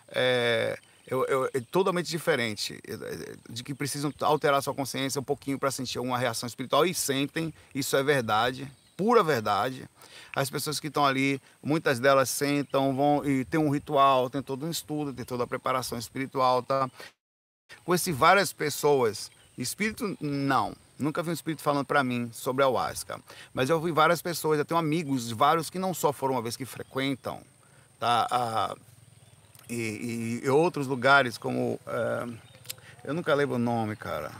é, 0.08 0.78
eu, 1.06 1.24
eu, 1.26 1.50
é 1.52 1.60
totalmente 1.60 2.08
diferente, 2.08 2.80
de 3.48 3.64
que 3.64 3.74
precisam 3.74 4.12
alterar 4.20 4.62
sua 4.62 4.74
consciência 4.74 5.20
um 5.20 5.24
pouquinho 5.24 5.58
para 5.58 5.70
sentir 5.70 5.98
alguma 5.98 6.16
reação 6.16 6.46
espiritual 6.46 6.86
e 6.86 6.94
sentem, 6.94 7.52
isso 7.74 7.96
é 7.96 8.02
verdade, 8.02 8.70
pura 9.00 9.22
verdade. 9.22 9.88
As 10.36 10.50
pessoas 10.50 10.78
que 10.78 10.88
estão 10.88 11.06
ali, 11.06 11.40
muitas 11.62 11.98
delas 11.98 12.28
sentam, 12.28 12.94
vão 12.94 13.24
e 13.24 13.46
tem 13.46 13.58
um 13.58 13.70
ritual, 13.70 14.28
tem 14.28 14.42
todo 14.42 14.66
um 14.66 14.70
estudo, 14.70 15.10
tem 15.10 15.24
toda 15.24 15.44
a 15.44 15.46
preparação 15.46 15.98
espiritual, 15.98 16.62
tá? 16.62 16.88
Conheci 17.82 18.12
várias 18.12 18.52
pessoas, 18.52 19.30
espírito 19.56 20.18
não, 20.20 20.76
nunca 20.98 21.22
vi 21.22 21.30
um 21.30 21.32
espírito 21.32 21.62
falando 21.62 21.86
para 21.86 22.04
mim 22.04 22.30
sobre 22.30 22.62
a 22.62 22.66
ayahuasca, 22.66 23.18
mas 23.54 23.70
eu 23.70 23.76
ouvi 23.76 23.90
várias 23.90 24.20
pessoas, 24.20 24.58
eu 24.58 24.66
tenho 24.66 24.78
amigos, 24.78 25.30
vários 25.30 25.70
que 25.70 25.78
não 25.78 25.94
só 25.94 26.12
foram 26.12 26.34
uma 26.34 26.42
vez 26.42 26.54
que 26.54 26.66
frequentam, 26.66 27.40
tá? 27.98 28.28
Ah, 28.30 28.76
e, 29.68 29.74
e, 30.42 30.44
e, 30.44 30.50
outros 30.50 30.86
lugares 30.86 31.38
como, 31.38 31.80
eh, 31.86 32.26
eu 33.04 33.14
nunca 33.14 33.32
lembro 33.34 33.54
o 33.54 33.58
nome, 33.58 33.96
cara. 33.96 34.30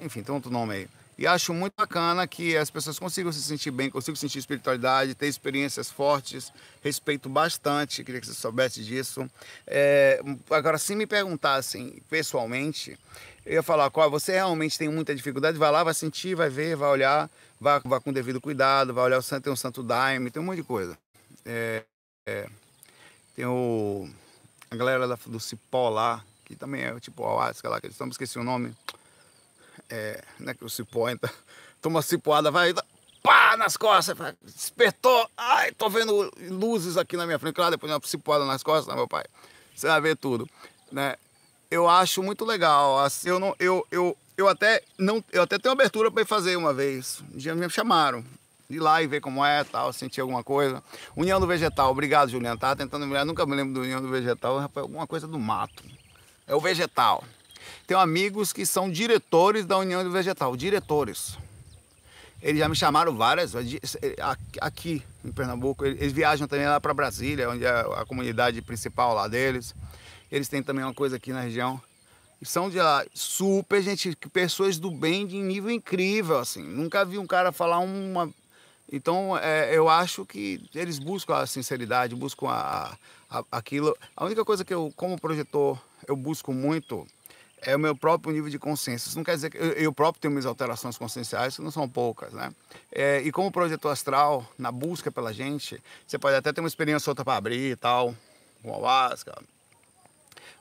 Enfim, 0.00 0.22
tem 0.22 0.34
outro 0.34 0.50
nome 0.50 0.74
aí 0.74 0.88
e 1.16 1.26
acho 1.26 1.54
muito 1.54 1.74
bacana 1.76 2.26
que 2.26 2.56
as 2.56 2.70
pessoas 2.70 2.98
consigam 2.98 3.32
se 3.32 3.40
sentir 3.42 3.70
bem, 3.70 3.88
consigam 3.88 4.16
sentir 4.16 4.38
espiritualidade, 4.38 5.14
ter 5.14 5.28
experiências 5.28 5.90
fortes, 5.90 6.52
respeito 6.82 7.28
bastante, 7.28 8.02
queria 8.02 8.20
que 8.20 8.26
você 8.26 8.34
soubesse 8.34 8.82
disso. 8.82 9.28
É, 9.66 10.20
agora, 10.50 10.76
se 10.76 10.96
me 10.96 11.06
perguntassem 11.06 12.02
pessoalmente, 12.10 12.98
eu 13.46 13.54
ia 13.54 13.62
falar, 13.62 13.90
qual 13.90 14.10
você 14.10 14.32
realmente 14.32 14.76
tem 14.76 14.88
muita 14.88 15.14
dificuldade, 15.14 15.56
vai 15.56 15.70
lá, 15.70 15.84
vai 15.84 15.94
sentir, 15.94 16.34
vai 16.34 16.48
ver, 16.48 16.74
vai 16.74 16.88
olhar, 16.88 17.30
vai, 17.60 17.80
vai 17.84 18.00
com 18.00 18.12
devido 18.12 18.40
cuidado, 18.40 18.92
vai 18.92 19.04
olhar 19.04 19.18
o 19.18 19.22
santo, 19.22 19.44
tem 19.44 19.52
um 19.52 19.56
santo 19.56 19.82
daime, 19.82 20.30
tem 20.30 20.42
um 20.42 20.46
monte 20.46 20.56
de 20.56 20.64
coisa. 20.64 20.98
É, 21.44 21.84
é, 22.26 22.48
tem 23.36 23.44
o, 23.44 24.08
a 24.70 24.74
galera 24.74 25.06
da, 25.06 25.16
do 25.26 25.38
Cipó 25.38 25.90
lá, 25.90 26.24
que 26.44 26.56
também 26.56 26.82
é 26.82 26.98
tipo 26.98 27.24
Ayahuasca 27.24 27.68
lá, 27.68 27.80
que 27.80 27.86
eles 27.86 27.94
estão, 27.94 28.08
esqueci 28.08 28.38
o 28.38 28.44
nome 28.44 28.74
é, 29.90 30.22
né, 30.38 30.54
que 30.54 30.64
o 30.64 30.70
cipó 30.70 31.08
entra, 31.08 31.30
toma 31.80 32.02
cipoada, 32.02 32.50
vai, 32.50 32.74
pá, 33.22 33.56
nas 33.56 33.76
costas, 33.76 34.16
despertou, 34.42 35.28
ai, 35.36 35.72
tô 35.72 35.88
vendo 35.88 36.30
luzes 36.48 36.96
aqui 36.96 37.16
na 37.16 37.26
minha 37.26 37.38
frente, 37.38 37.54
claro, 37.54 37.72
depois 37.72 37.92
uma 37.92 38.00
cipoada 38.04 38.44
nas 38.44 38.62
costas, 38.62 38.86
né, 38.86 38.94
meu 38.94 39.08
pai, 39.08 39.24
você 39.74 39.86
vai 39.86 40.00
ver 40.00 40.16
tudo, 40.16 40.48
né, 40.90 41.16
eu 41.70 41.88
acho 41.88 42.22
muito 42.22 42.44
legal, 42.44 42.98
assim, 43.00 43.28
eu 43.28 43.38
não, 43.38 43.54
eu, 43.58 43.86
eu, 43.90 44.16
eu 44.36 44.48
até 44.48 44.82
não, 44.98 45.22
eu 45.32 45.42
até 45.42 45.58
tenho 45.58 45.72
abertura 45.72 46.10
para 46.10 46.22
ir 46.22 46.26
fazer 46.26 46.56
uma 46.56 46.72
vez, 46.72 47.22
um 47.32 47.36
dia 47.36 47.54
me 47.54 47.68
chamaram, 47.70 48.24
ir 48.68 48.80
lá 48.80 49.02
e 49.02 49.06
ver 49.06 49.20
como 49.20 49.44
é, 49.44 49.62
tal, 49.64 49.92
sentir 49.92 50.20
alguma 50.20 50.42
coisa. 50.42 50.82
União 51.14 51.38
do 51.38 51.46
Vegetal, 51.46 51.90
obrigado, 51.90 52.30
Juliano. 52.30 52.58
Tava 52.58 52.74
tentando 52.74 53.06
me 53.06 53.24
nunca 53.24 53.44
me 53.44 53.54
lembro 53.54 53.74
do 53.74 53.80
União 53.80 54.00
do 54.00 54.08
Vegetal, 54.08 54.58
rapaz, 54.58 54.82
alguma 54.82 55.06
coisa 55.06 55.26
do 55.26 55.38
mato. 55.38 55.84
É 56.46 56.54
o 56.54 56.60
vegetal. 56.60 57.24
Tenho 57.86 58.00
amigos 58.00 58.52
que 58.52 58.64
são 58.64 58.90
diretores 58.90 59.66
da 59.66 59.78
União 59.78 60.02
do 60.02 60.10
Vegetal, 60.10 60.56
diretores. 60.56 61.36
Eles 62.44 62.58
já 62.58 62.68
me 62.68 62.76
chamaram 62.76 63.16
várias, 63.16 63.52
aqui 64.60 65.02
em 65.24 65.32
Pernambuco. 65.32 65.84
Eles 65.86 66.12
viajam 66.12 66.46
também 66.46 66.66
lá 66.66 66.78
para 66.78 66.92
Brasília, 66.92 67.48
onde 67.48 67.64
é 67.64 67.70
a 67.70 68.04
comunidade 68.06 68.60
principal 68.60 69.14
lá 69.14 69.26
deles. 69.26 69.74
Eles 70.30 70.46
têm 70.48 70.62
também 70.62 70.84
uma 70.84 70.92
coisa 70.92 71.16
aqui 71.16 71.32
na 71.32 71.40
região. 71.40 71.80
São 72.42 72.68
de 72.68 72.76
lá, 72.76 73.02
super 73.14 73.80
gente, 73.82 74.14
pessoas 74.30 74.78
do 74.78 74.90
bem 74.90 75.26
de 75.26 75.36
nível 75.38 75.70
incrível, 75.70 76.38
assim. 76.38 76.62
Nunca 76.62 77.02
vi 77.02 77.16
um 77.16 77.26
cara 77.26 77.50
falar 77.50 77.78
uma. 77.78 78.30
Então, 78.92 79.38
é, 79.38 79.74
eu 79.74 79.88
acho 79.88 80.26
que 80.26 80.60
eles 80.74 80.98
buscam 80.98 81.36
a 81.36 81.46
sinceridade, 81.46 82.14
buscam 82.14 82.48
a, 82.48 82.94
a, 83.30 83.44
aquilo. 83.50 83.96
A 84.14 84.26
única 84.26 84.44
coisa 84.44 84.62
que 84.62 84.74
eu, 84.74 84.92
como 84.94 85.18
projetor, 85.18 85.78
eu 86.06 86.14
busco 86.14 86.52
muito 86.52 87.06
é 87.66 87.74
o 87.74 87.78
meu 87.78 87.96
próprio 87.96 88.32
nível 88.32 88.50
de 88.50 88.58
consciência. 88.58 89.08
Isso 89.08 89.16
não 89.16 89.24
quer 89.24 89.34
dizer 89.34 89.50
que 89.50 89.56
eu, 89.56 89.72
eu 89.72 89.92
próprio 89.92 90.20
tenho 90.20 90.32
minhas 90.32 90.46
alterações 90.46 90.96
conscienciais, 90.96 91.56
que 91.56 91.62
não 91.62 91.70
são 91.70 91.88
poucas, 91.88 92.32
né? 92.32 92.54
É, 92.92 93.20
e 93.22 93.32
como 93.32 93.50
projetor 93.50 93.90
astral, 93.90 94.46
na 94.58 94.70
busca 94.70 95.10
pela 95.10 95.32
gente, 95.32 95.82
você 96.06 96.18
pode 96.18 96.36
até 96.36 96.52
ter 96.52 96.60
uma 96.60 96.68
experiência 96.68 97.10
outra 97.10 97.24
para 97.24 97.36
abrir 97.36 97.72
e 97.72 97.76
tal, 97.76 98.14
com 98.62 98.70
ayahuasca. 98.70 99.34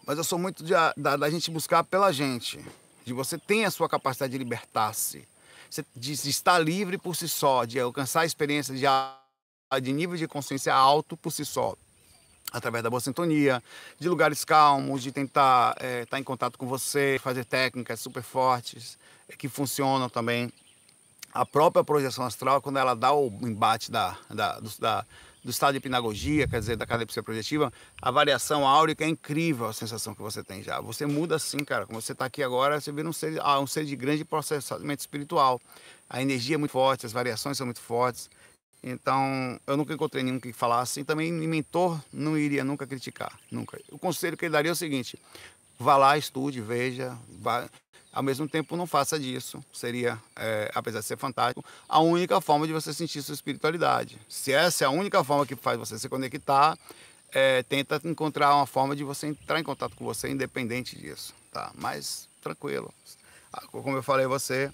Mas 0.05 0.17
eu 0.17 0.24
sou 0.24 0.39
muito 0.39 0.63
de, 0.63 0.74
da, 0.98 1.17
da 1.17 1.29
gente 1.29 1.51
buscar 1.51 1.83
pela 1.83 2.12
gente, 2.12 2.63
de 3.05 3.13
você 3.13 3.38
ter 3.38 3.65
a 3.65 3.72
sua 3.72 3.88
capacidade 3.88 4.31
de 4.31 4.38
libertar-se, 4.38 5.27
de, 5.95 6.15
de, 6.15 6.29
estar 6.29 6.60
livre 6.60 6.98
por 6.98 7.15
si 7.15 7.27
só, 7.27 7.65
de 7.65 7.79
alcançar 7.79 8.22
a 8.22 8.25
experiência 8.25 8.74
de, 8.74 8.86
de 9.81 9.93
nível 9.93 10.17
de 10.17 10.27
consciência 10.27 10.74
alto 10.74 11.17
por 11.17 11.31
si 11.31 11.45
só 11.45 11.75
através 12.51 12.83
da 12.83 12.89
boa 12.89 13.00
sintonia, 13.00 13.62
de 14.00 14.07
lugares 14.07 14.45
calmos, 14.45 15.01
de 15.01 15.12
tentar 15.12 15.73
estar 15.73 15.85
é, 15.85 16.05
tá 16.05 16.19
em 16.19 16.23
contato 16.23 16.57
com 16.57 16.67
você, 16.67 17.19
fazer 17.21 17.45
técnicas 17.45 18.00
super 18.00 18.23
fortes 18.23 18.97
é, 19.27 19.35
que 19.35 19.50
funcionam 19.50 20.09
também. 20.09 20.51
A 21.33 21.45
própria 21.45 21.83
projeção 21.83 22.25
astral, 22.25 22.62
quando 22.62 22.77
ela 22.77 22.95
dá 22.95 23.12
o 23.12 23.27
embate 23.41 23.91
da, 23.91 24.15
da, 24.29 24.59
da, 24.77 25.05
do 25.43 25.50
estado 25.50 25.73
de 25.73 25.79
hipnagogia, 25.79 26.47
quer 26.47 26.59
dizer, 26.59 26.77
da 26.77 26.85
catalepsia 26.85 27.23
projetiva, 27.23 27.73
a 28.00 28.12
variação 28.12 28.67
áurica 28.67 29.03
é 29.03 29.07
incrível 29.07 29.65
a 29.65 29.73
sensação 29.73 30.13
que 30.13 30.21
você 30.21 30.43
tem 30.43 30.62
já. 30.62 30.79
Você 30.79 31.07
muda 31.07 31.35
assim, 31.35 31.57
cara. 31.65 31.88
Como 31.88 32.00
você 32.00 32.12
está 32.12 32.25
aqui 32.25 32.43
agora, 32.43 32.79
você 32.79 32.91
vira 32.91 33.09
um 33.09 33.13
ser, 33.13 33.39
ah, 33.41 33.59
um 33.59 33.65
ser 33.65 33.83
de 33.83 33.95
grande 33.95 34.23
processamento 34.23 35.01
espiritual. 35.01 35.59
A 36.07 36.21
energia 36.21 36.55
é 36.55 36.57
muito 36.57 36.71
forte, 36.71 37.05
as 37.05 37.12
variações 37.12 37.57
são 37.57 37.65
muito 37.65 37.81
fortes. 37.81 38.29
Então, 38.83 39.59
eu 39.65 39.77
nunca 39.77 39.93
encontrei 39.93 40.23
nenhum 40.23 40.39
que 40.39 40.51
falasse. 40.51 40.99
E 40.99 41.03
também, 41.03 41.31
mentor 41.31 41.99
não 42.11 42.37
iria 42.37 42.63
nunca 42.63 42.85
criticar, 42.85 43.39
nunca. 43.49 43.79
O 43.89 43.97
conselho 43.97 44.35
que 44.35 44.45
ele 44.45 44.51
daria 44.51 44.71
é 44.71 44.73
o 44.73 44.75
seguinte: 44.75 45.17
vá 45.79 45.95
lá, 45.95 46.17
estude, 46.17 46.59
veja, 46.59 47.17
vá, 47.39 47.69
ao 48.11 48.21
mesmo 48.21 48.47
tempo, 48.47 48.75
não 48.75 48.85
faça 48.85 49.17
disso. 49.17 49.63
Seria, 49.73 50.19
é, 50.35 50.69
apesar 50.75 50.99
de 50.99 51.05
ser 51.05 51.17
fantástico, 51.17 51.63
a 51.87 51.99
única 51.99 52.41
forma 52.41 52.67
de 52.67 52.73
você 52.73 52.93
sentir 52.93 53.21
sua 53.21 53.33
espiritualidade. 53.33 54.19
Se 54.27 54.51
essa 54.51 54.83
é 54.83 54.87
a 54.87 54.91
única 54.91 55.23
forma 55.23 55.45
que 55.45 55.55
faz 55.55 55.79
você 55.79 55.97
se 55.97 56.09
conectar, 56.09 56.77
é, 57.31 57.63
tenta 57.63 57.99
encontrar 58.03 58.53
uma 58.55 58.67
forma 58.67 58.95
de 58.95 59.03
você 59.03 59.27
entrar 59.27 59.59
em 59.59 59.63
contato 59.63 59.95
com 59.95 60.05
você 60.05 60.29
independente 60.29 60.95
disso, 60.95 61.33
tá? 61.51 61.71
Mas 61.73 62.27
tranquilo. 62.41 62.93
Ah, 63.51 63.63
como 63.71 63.95
eu 63.97 64.03
falei 64.03 64.27
você, 64.27 64.71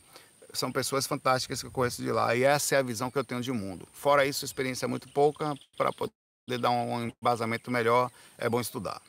são 0.53 0.71
pessoas 0.71 1.05
fantásticas 1.05 1.61
que 1.61 1.67
eu 1.67 1.71
conheço 1.71 2.01
de 2.01 2.11
lá 2.11 2.35
e 2.35 2.43
essa 2.43 2.75
é 2.75 2.77
a 2.79 2.83
visão 2.83 3.11
que 3.11 3.17
eu 3.17 3.23
tenho 3.23 3.41
de 3.41 3.51
mundo. 3.51 3.87
Fora 3.91 4.25
isso, 4.25 4.45
experiência 4.45 4.85
é 4.85 4.87
muito 4.87 5.07
pouca 5.09 5.55
para 5.77 5.91
poder 5.93 6.59
dar 6.59 6.71
um 6.71 7.11
embasamento 7.21 7.69
melhor, 7.69 8.11
é 8.37 8.49
bom 8.49 8.59
estudar. 8.59 9.01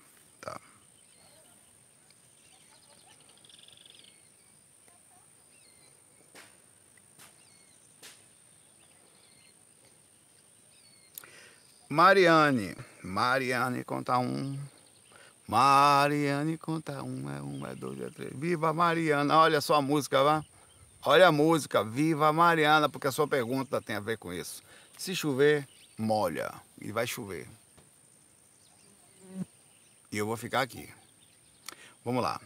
Mariane. 11.90 12.76
Mariane 13.02 13.82
conta 13.82 14.16
um. 14.16 14.56
Mariane 15.48 16.56
conta 16.56 17.02
um, 17.02 17.28
é 17.28 17.42
um, 17.42 17.66
é 17.66 17.74
dois, 17.74 18.00
é 18.00 18.08
três. 18.10 18.30
Viva 18.32 18.72
Mariana, 18.72 19.36
olha 19.36 19.60
só 19.60 19.74
a 19.74 19.82
música, 19.82 20.22
vá. 20.22 20.44
Olha 21.02 21.28
a 21.28 21.32
música, 21.32 21.82
Viva 21.82 22.30
Mariana, 22.30 22.86
porque 22.86 23.06
a 23.06 23.12
sua 23.12 23.26
pergunta 23.26 23.80
tem 23.80 23.96
a 23.96 24.00
ver 24.00 24.18
com 24.18 24.34
isso. 24.34 24.62
Se 24.98 25.16
chover, 25.16 25.66
molha. 25.96 26.52
E 26.78 26.92
vai 26.92 27.06
chover. 27.06 27.48
E 30.12 30.18
eu 30.18 30.26
vou 30.26 30.36
ficar 30.36 30.60
aqui. 30.60 30.90
Vamos 32.04 32.22
lá. 32.22 32.38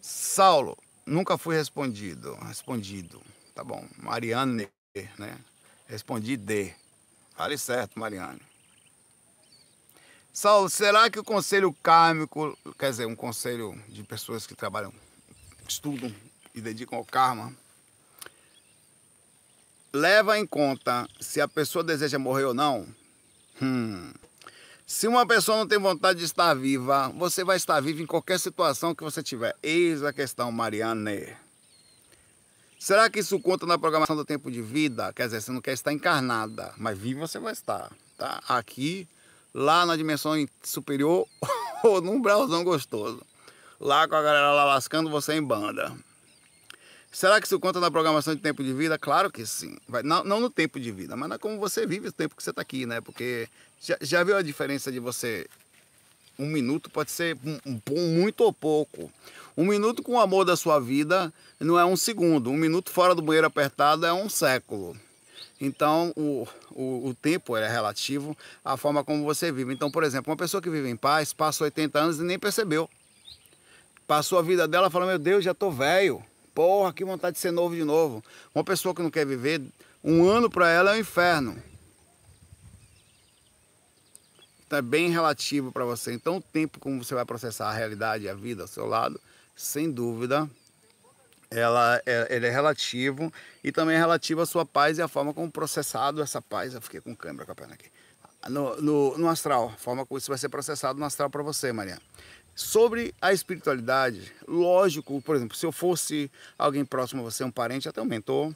Saulo, 0.00 0.76
nunca 1.04 1.36
fui 1.36 1.54
respondido. 1.54 2.34
Respondido. 2.36 3.20
Tá 3.54 3.62
bom. 3.62 3.86
Mariane, 3.98 4.66
né? 5.18 5.38
Respondi 5.86 6.38
D. 6.38 6.74
Fale 7.36 7.58
certo, 7.58 7.98
Mariane. 7.98 8.40
Saulo, 10.32 10.70
será 10.70 11.10
que 11.10 11.18
o 11.18 11.24
conselho 11.24 11.74
kármico, 11.82 12.56
quer 12.78 12.90
dizer, 12.90 13.04
um 13.04 13.16
conselho 13.16 13.78
de 13.86 14.02
pessoas 14.02 14.46
que 14.46 14.54
trabalham, 14.54 14.94
estudam 15.68 16.10
e 16.54 16.60
dedicam 16.60 16.98
ao 16.98 17.04
karma, 17.04 17.52
leva 19.92 20.38
em 20.38 20.46
conta 20.46 21.08
se 21.20 21.40
a 21.40 21.48
pessoa 21.48 21.84
deseja 21.84 22.18
morrer 22.18 22.44
ou 22.44 22.54
não? 22.54 22.86
Hum. 23.60 24.12
Se 24.86 25.06
uma 25.06 25.24
pessoa 25.24 25.56
não 25.56 25.68
tem 25.68 25.78
vontade 25.78 26.18
de 26.18 26.24
estar 26.24 26.52
viva, 26.54 27.08
você 27.10 27.44
vai 27.44 27.56
estar 27.56 27.80
vivo 27.80 28.02
em 28.02 28.06
qualquer 28.06 28.40
situação 28.40 28.94
que 28.94 29.04
você 29.04 29.22
tiver. 29.22 29.54
Eis 29.62 30.02
a 30.02 30.12
questão, 30.12 30.50
Mariane. 30.50 31.36
Será 32.76 33.08
que 33.08 33.20
isso 33.20 33.38
conta 33.38 33.66
na 33.66 33.78
programação 33.78 34.16
do 34.16 34.24
tempo 34.24 34.50
de 34.50 34.60
vida? 34.60 35.12
Quer 35.12 35.26
dizer, 35.26 35.42
você 35.42 35.52
não 35.52 35.60
quer 35.60 35.74
estar 35.74 35.92
encarnada, 35.92 36.72
mas 36.76 36.98
vivo 36.98 37.20
você 37.20 37.38
vai 37.38 37.52
estar. 37.52 37.92
Tá? 38.18 38.42
Aqui, 38.48 39.06
lá 39.54 39.86
na 39.86 39.96
dimensão 39.96 40.32
superior 40.62 41.28
ou 41.84 42.00
num 42.00 42.20
browsão 42.20 42.64
gostoso. 42.64 43.22
Lá 43.78 44.08
com 44.08 44.14
a 44.14 44.22
galera 44.22 44.52
lá 44.52 44.64
lascando 44.64 45.08
você 45.08 45.34
em 45.34 45.42
banda. 45.42 45.94
Será 47.12 47.40
que 47.40 47.46
isso 47.46 47.58
conta 47.58 47.80
na 47.80 47.90
programação 47.90 48.34
de 48.34 48.40
tempo 48.40 48.62
de 48.62 48.72
vida? 48.72 48.96
Claro 48.96 49.30
que 49.30 49.44
sim. 49.44 49.76
Vai, 49.88 50.02
não, 50.02 50.22
não 50.22 50.40
no 50.40 50.48
tempo 50.48 50.78
de 50.78 50.92
vida, 50.92 51.16
mas 51.16 51.30
é 51.32 51.38
como 51.38 51.58
você 51.58 51.84
vive 51.84 52.08
o 52.08 52.12
tempo 52.12 52.36
que 52.36 52.42
você 52.42 52.50
está 52.50 52.62
aqui, 52.62 52.86
né? 52.86 53.00
Porque 53.00 53.48
já, 53.80 53.96
já 54.00 54.22
viu 54.22 54.36
a 54.36 54.42
diferença 54.42 54.92
de 54.92 55.00
você. 55.00 55.46
Um 56.38 56.46
minuto 56.46 56.88
pode 56.88 57.10
ser 57.10 57.36
um, 57.44 57.58
um, 57.66 58.08
muito 58.14 58.42
ou 58.42 58.52
pouco. 58.52 59.12
Um 59.56 59.66
minuto 59.66 60.02
com 60.02 60.12
o 60.12 60.20
amor 60.20 60.44
da 60.44 60.56
sua 60.56 60.78
vida 60.78 61.32
não 61.58 61.78
é 61.78 61.84
um 61.84 61.96
segundo. 61.96 62.48
Um 62.48 62.56
minuto 62.56 62.90
fora 62.90 63.14
do 63.14 63.22
banheiro 63.22 63.46
apertado 63.46 64.06
é 64.06 64.12
um 64.12 64.28
século. 64.28 64.96
Então, 65.60 66.12
o, 66.16 66.48
o, 66.70 67.08
o, 67.08 67.14
tempo 67.14 67.54
é 67.56 67.68
relativo 67.68 68.34
à 68.64 68.76
forma 68.76 69.04
como 69.04 69.24
você 69.24 69.52
vive. 69.52 69.74
Então, 69.74 69.90
por 69.90 70.04
exemplo, 70.04 70.30
uma 70.30 70.36
pessoa 70.36 70.62
que 70.62 70.70
vive 70.70 70.88
em 70.88 70.96
paz 70.96 71.34
passou 71.34 71.66
80 71.66 71.98
anos 71.98 72.18
e 72.20 72.22
nem 72.22 72.38
percebeu. 72.38 72.88
Passou 74.06 74.38
a 74.38 74.42
vida 74.42 74.66
dela 74.66 74.88
falando: 74.88 75.08
Meu 75.10 75.18
Deus, 75.18 75.44
já 75.44 75.52
tô 75.52 75.70
velho. 75.70 76.24
Porra, 76.54 76.92
que 76.92 77.04
vontade 77.04 77.34
de 77.34 77.40
ser 77.40 77.50
novo 77.50 77.74
de 77.74 77.84
novo. 77.84 78.22
Uma 78.54 78.64
pessoa 78.64 78.94
que 78.94 79.02
não 79.02 79.10
quer 79.10 79.26
viver, 79.26 79.62
um 80.02 80.28
ano 80.28 80.50
para 80.50 80.68
ela 80.68 80.92
é 80.92 80.96
um 80.96 81.00
inferno. 81.00 81.62
Então, 84.66 84.78
é 84.78 84.82
bem 84.82 85.10
relativo 85.10 85.72
para 85.72 85.84
você. 85.84 86.12
Então, 86.12 86.36
o 86.36 86.40
tempo 86.40 86.78
como 86.78 87.02
você 87.02 87.14
vai 87.14 87.24
processar 87.24 87.68
a 87.68 87.72
realidade, 87.72 88.28
a 88.28 88.34
vida 88.34 88.62
ao 88.62 88.68
seu 88.68 88.86
lado, 88.86 89.20
sem 89.56 89.90
dúvida, 89.90 90.48
ela 91.50 92.00
é, 92.06 92.28
ele 92.30 92.46
é 92.46 92.50
relativo 92.50 93.32
e 93.64 93.72
também 93.72 93.96
é 93.96 93.98
relativo 93.98 94.40
à 94.40 94.46
sua 94.46 94.64
paz 94.64 94.98
e 94.98 95.02
à 95.02 95.08
forma 95.08 95.34
como 95.34 95.50
processado 95.50 96.22
essa 96.22 96.40
paz. 96.40 96.74
Eu 96.74 96.80
fiquei 96.80 97.00
com 97.00 97.14
câmera 97.16 97.44
com 97.44 97.52
a 97.52 97.54
perna 97.54 97.74
aqui. 97.74 97.90
No, 98.48 98.80
no, 98.80 99.18
no 99.18 99.28
astral, 99.28 99.72
a 99.74 99.76
forma 99.76 100.06
como 100.06 100.16
isso 100.16 100.30
vai 100.30 100.38
ser 100.38 100.48
processado 100.48 100.98
no 100.98 101.04
astral 101.04 101.28
para 101.28 101.42
você, 101.42 101.72
Maria. 101.72 101.98
Sobre 102.60 103.14
a 103.22 103.32
espiritualidade, 103.32 104.30
lógico, 104.46 105.22
por 105.22 105.34
exemplo, 105.34 105.56
se 105.56 105.64
eu 105.64 105.72
fosse 105.72 106.30
alguém 106.58 106.84
próximo 106.84 107.22
a 107.22 107.24
você, 107.24 107.42
um 107.42 107.50
parente, 107.50 107.88
até 107.88 108.02
um 108.02 108.04
mentor, 108.04 108.52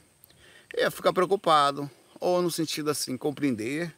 ia 0.77 0.91
ficar 0.91 1.11
preocupado, 1.11 1.89
ou 2.19 2.39
no 2.39 2.51
sentido 2.51 2.91
assim, 2.91 3.17
compreender, 3.17 3.91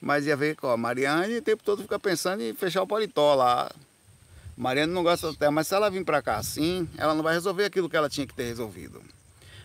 mas 0.00 0.26
ia 0.26 0.36
ver 0.36 0.56
com 0.56 0.66
a 0.66 0.76
Mariane 0.76 1.36
o 1.36 1.42
tempo 1.42 1.62
todo 1.62 1.82
ficar 1.82 2.00
pensando 2.00 2.42
em 2.42 2.52
fechar 2.52 2.82
o 2.82 2.88
paletó 2.88 3.36
lá, 3.36 3.70
Mariana 4.56 4.92
não 4.92 5.04
gosta 5.04 5.30
da 5.30 5.38
terra, 5.38 5.52
mas 5.52 5.68
se 5.68 5.76
ela 5.76 5.88
vir 5.88 6.04
para 6.04 6.20
cá 6.20 6.38
assim, 6.38 6.88
ela 6.98 7.14
não 7.14 7.22
vai 7.22 7.34
resolver 7.34 7.64
aquilo 7.64 7.88
que 7.88 7.96
ela 7.96 8.10
tinha 8.10 8.26
que 8.26 8.34
ter 8.34 8.48
resolvido. 8.48 9.00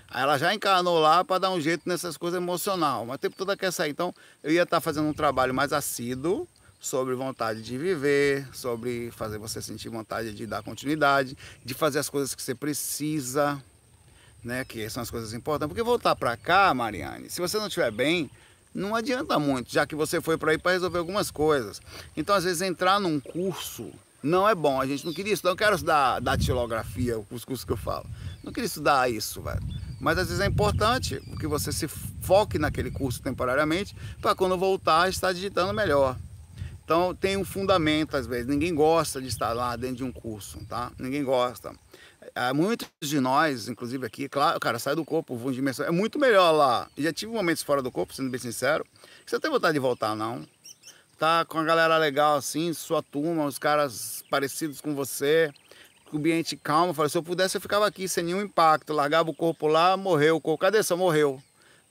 Aí 0.08 0.22
ela 0.22 0.38
já 0.38 0.54
encarnou 0.54 1.00
lá 1.00 1.26
para 1.26 1.40
dar 1.40 1.50
um 1.50 1.60
jeito 1.60 1.90
nessas 1.90 2.18
coisas 2.18 2.40
emocional, 2.40 3.04
mas 3.04 3.16
o 3.16 3.20
tempo 3.20 3.36
todo 3.36 3.50
ela 3.50 3.58
quer 3.58 3.72
sair. 3.72 3.90
Então 3.90 4.14
eu 4.44 4.52
ia 4.52 4.62
estar 4.62 4.78
tá 4.78 4.82
fazendo 4.82 5.08
um 5.08 5.14
trabalho 5.14 5.56
mais 5.56 5.74
assíduo 5.74 6.48
sobre 6.80 7.16
vontade 7.16 7.62
de 7.62 7.78
viver, 7.78 8.48
sobre 8.54 9.12
fazer 9.12 9.38
você 9.38 9.62
sentir 9.62 9.90
vontade 9.90 10.34
de 10.34 10.46
dar 10.46 10.64
continuidade, 10.64 11.38
de 11.64 11.74
fazer 11.74 12.00
as 12.00 12.10
coisas 12.10 12.36
que 12.36 12.42
você 12.42 12.54
precisa, 12.54 13.62
né? 14.44 14.64
Que 14.64 14.90
são 14.90 15.02
as 15.04 15.10
coisas 15.10 15.34
importantes. 15.34 15.70
Porque 15.70 15.84
voltar 15.84 16.16
para 16.16 16.38
cá, 16.38 16.74
Mariane, 16.74 17.30
se 17.30 17.42
você 17.42 17.58
não 17.58 17.68
estiver 17.68 17.92
bem, 17.92 18.30
não 18.74 18.96
adianta 18.96 19.40
muito, 19.40 19.72
já 19.72 19.86
que 19.88 19.96
você 19.96 20.22
foi 20.22 20.38
para 20.38 20.52
aí 20.52 20.58
para 20.58 20.74
resolver 20.74 21.00
algumas 21.00 21.32
coisas. 21.32 21.82
Então, 22.16 22.36
às 22.36 22.44
vezes, 22.44 22.62
entrar 22.62 23.00
num 23.00 23.20
curso 23.20 23.92
não 24.22 24.48
é 24.48 24.54
bom. 24.54 24.80
A 24.80 24.86
gente 24.86 25.06
não 25.06 25.14
queria 25.14 25.34
estudar, 25.34 25.52
eu 25.52 25.58
quero 25.58 25.76
estudar 25.76 26.20
datilografia, 26.20 27.18
os 27.32 27.44
cursos 27.44 27.66
que 27.66 27.72
eu 27.72 27.78
falo. 27.78 28.06
Não 28.44 28.52
queria 28.52 28.68
estudar 28.68 29.10
isso, 29.10 29.42
velho. 29.42 29.62
Mas 30.00 30.18
às 30.18 30.28
vezes 30.28 30.42
é 30.42 30.46
importante 30.46 31.20
que 31.40 31.48
você 31.48 31.72
se 31.72 31.88
foque 31.88 32.60
naquele 32.60 32.92
curso 32.92 33.22
temporariamente 33.22 33.96
para 34.22 34.36
quando 34.36 34.58
voltar 34.58 35.10
estar 35.10 35.34
digitando 35.34 35.74
melhor. 35.74 36.16
Então 36.88 37.14
tem 37.14 37.36
um 37.36 37.44
fundamento 37.44 38.16
às 38.16 38.26
vezes. 38.26 38.48
Ninguém 38.48 38.74
gosta 38.74 39.22
de 39.22 39.28
estar 39.28 39.52
lá 39.52 39.76
dentro 39.76 39.98
de 39.98 40.04
um 40.06 40.12
curso, 40.12 40.58
tá? 40.70 40.90
Ninguém 40.98 41.22
gosta. 41.22 41.74
É, 42.34 42.54
muitos 42.54 42.88
de 43.02 43.20
nós, 43.20 43.68
inclusive 43.68 44.06
aqui, 44.06 44.30
claro, 44.30 44.58
cara, 44.58 44.80
sai 44.80 44.96
do 44.96 45.04
corpo, 45.04 45.36
voa 45.36 45.52
de 45.52 45.58
dimensão. 45.58 45.86
É 45.86 45.92
muito 45.92 46.18
melhor 46.18 46.52
lá. 46.52 46.88
Já 46.98 47.12
tive 47.12 47.34
momentos 47.34 47.62
fora 47.62 47.82
do 47.82 47.92
corpo, 47.92 48.14
sendo 48.14 48.30
bem 48.30 48.40
sincero. 48.40 48.86
Você 49.26 49.38
tem 49.38 49.52
vontade 49.52 49.74
de 49.74 49.80
voltar, 49.82 50.16
não? 50.16 50.48
tá 51.18 51.44
com 51.46 51.58
a 51.58 51.64
galera 51.64 51.98
legal 51.98 52.36
assim, 52.38 52.72
sua 52.74 53.02
turma, 53.02 53.46
os 53.46 53.58
caras 53.58 54.24
parecidos 54.30 54.80
com 54.80 54.94
você, 54.94 55.52
o 56.14 56.18
ambiente 56.18 56.56
calmo. 56.56 56.94
Falei, 56.94 57.10
se 57.10 57.18
eu 57.18 57.24
pudesse 57.24 57.58
eu 57.58 57.62
ficava 57.62 57.86
aqui 57.86 58.08
sem 58.08 58.24
nenhum 58.24 58.42
impacto, 58.42 58.94
largava 58.94 59.30
o 59.30 59.36
corpo 59.36 59.68
lá, 59.68 59.98
morreu 59.98 60.38
o 60.38 60.42
corpo. 60.42 60.62
Cadê 60.62 60.82
você? 60.82 60.96
Morreu. 60.96 61.42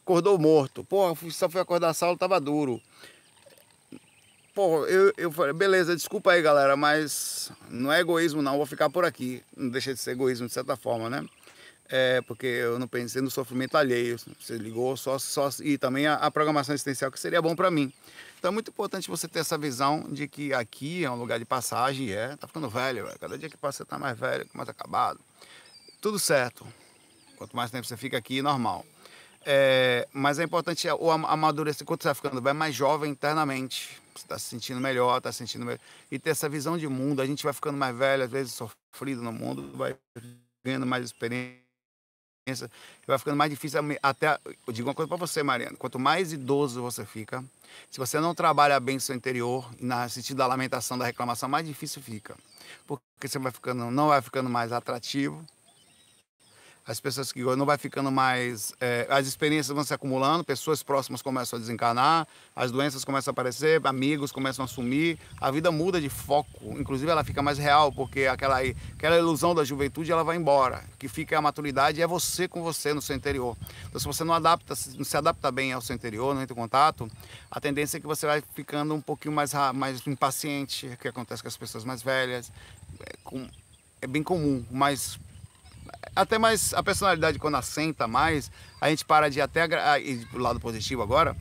Acordou 0.02 0.38
morto. 0.38 0.84
Pô, 0.84 1.14
só 1.30 1.48
fui 1.48 1.60
acordar 1.60 1.92
sala, 1.92 2.16
tava 2.16 2.40
duro. 2.40 2.80
Pô, 4.56 4.86
eu, 4.86 5.12
eu 5.18 5.30
falei, 5.30 5.52
beleza, 5.52 5.94
desculpa 5.94 6.32
aí 6.32 6.40
galera, 6.40 6.78
mas 6.78 7.52
não 7.68 7.92
é 7.92 8.00
egoísmo 8.00 8.40
não, 8.40 8.56
vou 8.56 8.64
ficar 8.64 8.88
por 8.88 9.04
aqui. 9.04 9.42
Não 9.54 9.68
deixa 9.68 9.92
de 9.92 10.00
ser 10.00 10.12
egoísmo 10.12 10.46
de 10.46 10.54
certa 10.54 10.75
forma, 10.75 11.10
né? 11.10 11.22
É, 11.90 12.22
porque 12.22 12.46
eu 12.46 12.78
não 12.78 12.88
pensei 12.88 13.20
no 13.20 13.30
sofrimento 13.30 13.76
alheio. 13.76 14.16
Você 14.40 14.56
ligou 14.56 14.96
só, 14.96 15.18
só 15.18 15.50
e 15.60 15.76
também 15.76 16.06
a, 16.06 16.14
a 16.14 16.30
programação 16.30 16.75
existencial 16.75 17.12
que 17.12 17.20
seria 17.20 17.42
bom 17.42 17.54
para 17.54 17.70
mim. 17.70 17.92
Então 18.38 18.48
é 18.48 18.50
muito 18.50 18.70
importante 18.70 19.10
você 19.10 19.28
ter 19.28 19.40
essa 19.40 19.58
visão 19.58 20.06
de 20.10 20.26
que 20.26 20.54
aqui 20.54 21.04
é 21.04 21.10
um 21.10 21.16
lugar 21.16 21.38
de 21.38 21.44
passagem, 21.44 22.12
é, 22.12 22.34
tá 22.34 22.46
ficando 22.46 22.70
velho, 22.70 23.04
véio. 23.04 23.18
cada 23.18 23.36
dia 23.36 23.50
que 23.50 23.58
passa 23.58 23.84
você 23.84 23.84
tá 23.84 23.98
mais 23.98 24.18
velho, 24.18 24.46
mais 24.54 24.70
acabado. 24.70 25.20
Tudo 26.00 26.18
certo. 26.18 26.66
Quanto 27.36 27.54
mais 27.54 27.70
tempo 27.70 27.86
você 27.86 27.98
fica 27.98 28.16
aqui, 28.16 28.40
normal. 28.40 28.86
É, 29.44 30.08
mas 30.14 30.38
é 30.38 30.44
importante 30.44 30.88
o 30.88 31.10
amadurecer 31.10 31.86
quando 31.86 32.00
você 32.00 32.08
vai 32.08 32.14
ficando 32.14 32.40
bem 32.40 32.54
mais 32.54 32.75
jovem 32.75 33.10
internamente. 33.10 34.05
Está 34.23 34.38
se 34.38 34.46
sentindo 34.46 34.80
melhor, 34.80 35.18
está 35.18 35.30
se 35.32 35.38
sentindo 35.38 35.64
melhor. 35.64 35.80
E 36.11 36.18
ter 36.18 36.30
essa 36.30 36.49
visão 36.49 36.76
de 36.76 36.88
mundo. 36.88 37.20
A 37.20 37.26
gente 37.26 37.42
vai 37.44 37.52
ficando 37.52 37.76
mais 37.76 37.96
velho, 37.96 38.25
às 38.25 38.30
vezes 38.30 38.52
sofrido 38.52 39.23
no 39.23 39.32
mundo, 39.32 39.76
vai 39.76 39.96
ganhando 40.64 40.87
mais 40.87 41.04
experiência, 41.04 41.61
vai 43.06 43.18
ficando 43.18 43.37
mais 43.37 43.50
difícil. 43.50 43.80
Até, 44.02 44.38
eu 44.66 44.73
digo 44.73 44.88
uma 44.88 44.94
coisa 44.94 45.08
para 45.08 45.16
você, 45.16 45.42
Mariana: 45.42 45.76
quanto 45.76 45.99
mais 45.99 46.32
idoso 46.32 46.82
você 46.82 47.04
fica, 47.04 47.44
se 47.90 47.99
você 47.99 48.18
não 48.20 48.35
trabalha 48.35 48.78
bem 48.80 48.99
seu 48.99 49.14
interior, 49.14 49.68
na 49.80 50.08
sentido 50.08 50.38
da 50.38 50.46
lamentação, 50.46 50.99
da 50.99 51.04
reclamação, 51.04 51.49
mais 51.49 51.66
difícil 51.66 52.02
fica. 52.02 52.37
Porque 52.87 53.28
você 53.28 53.38
vai 53.38 53.52
ficando, 53.52 53.90
não 53.90 54.08
vai 54.08 54.20
ficando 54.23 54.50
mais 54.50 54.73
atrativo, 54.73 55.44
as 56.87 57.00
pessoas 57.00 57.33
que 57.33 57.43
não 57.43 57.66
vai 57.66 57.76
ficando 57.76 58.12
mais, 58.12 58.73
é, 58.81 59.07
as 59.11 59.26
experiências 59.26 59.75
vão 59.75 59.83
se 59.83 59.93
acumulando, 59.93 60.45
pessoas 60.45 60.85
próximas 60.85 61.21
começam 61.21 61.57
a 61.57 61.61
desencanar, 61.61 62.28
as 62.55 62.71
doenças 62.71 63.05
começam 63.05 63.31
a 63.31 63.33
aparecer, 63.33 63.81
amigos 63.85 64.31
começam 64.31 64.64
a 64.64 64.69
sumir, 64.69 65.19
a 65.40 65.50
vida 65.50 65.73
muda 65.73 66.00
de 66.00 66.09
foco, 66.09 66.78
inclusive 66.78 67.11
ela 67.11 67.25
fica 67.25 67.43
mais 67.43 67.59
real, 67.59 67.90
porque 67.90 68.26
aquela, 68.26 68.61
aquela 68.61 69.16
ilusão 69.16 69.52
da 69.52 69.64
juventude 69.64 70.12
ela 70.12 70.23
vai 70.23 70.37
embora, 70.37 70.85
que 70.97 71.09
fica 71.09 71.37
a 71.37 71.43
maturidade 71.43 72.00
é 72.00 72.07
você 72.07 72.47
com 72.47 72.62
você 72.62 72.95
no 72.95 73.02
seu 73.02 73.16
interior. 73.16 73.57
Então 73.88 74.00
se 74.00 74.07
você 74.07 74.23
não 74.23 74.33
adapta, 74.33 74.75
não 74.95 75.05
se 75.05 75.16
adapta 75.16 75.50
bem 75.50 75.73
ao 75.73 75.81
seu 75.81 75.97
interior, 75.97 76.37
não 76.37 76.43
entra 76.43 76.55
em 76.55 76.57
contato, 76.57 77.11
a 77.50 77.61
tendência 77.61 77.97
é 77.97 78.00
que 78.00 78.07
você 78.07 78.26
vai 78.26 78.40
ficando 78.55 78.95
um 78.95 79.00
pouquinho 79.00 79.35
mais, 79.35 79.52
mais 79.75 80.07
impaciente, 80.07 80.97
que 81.00 81.09
acontece 81.09 81.43
com 81.43 81.49
as 81.49 81.57
pessoas 81.57 81.85
mais 81.85 82.00
velhas, 82.00 82.52
é, 83.00 83.16
com, 83.25 83.49
é 84.00 84.07
bem 84.07 84.23
comum, 84.23 84.64
mas 84.71 85.19
até 86.14 86.38
mais 86.38 86.73
a 86.75 86.83
personalidade 86.83 87.38
quando 87.38 87.57
assenta 87.57 88.07
mais, 88.07 88.50
a 88.81 88.88
gente 88.88 89.05
para 89.05 89.28
de 89.28 89.40
até 89.40 89.66
ir 90.00 90.26
pro 90.28 90.40
lado 90.40 90.59
positivo 90.59 91.02
agora, 91.02 91.37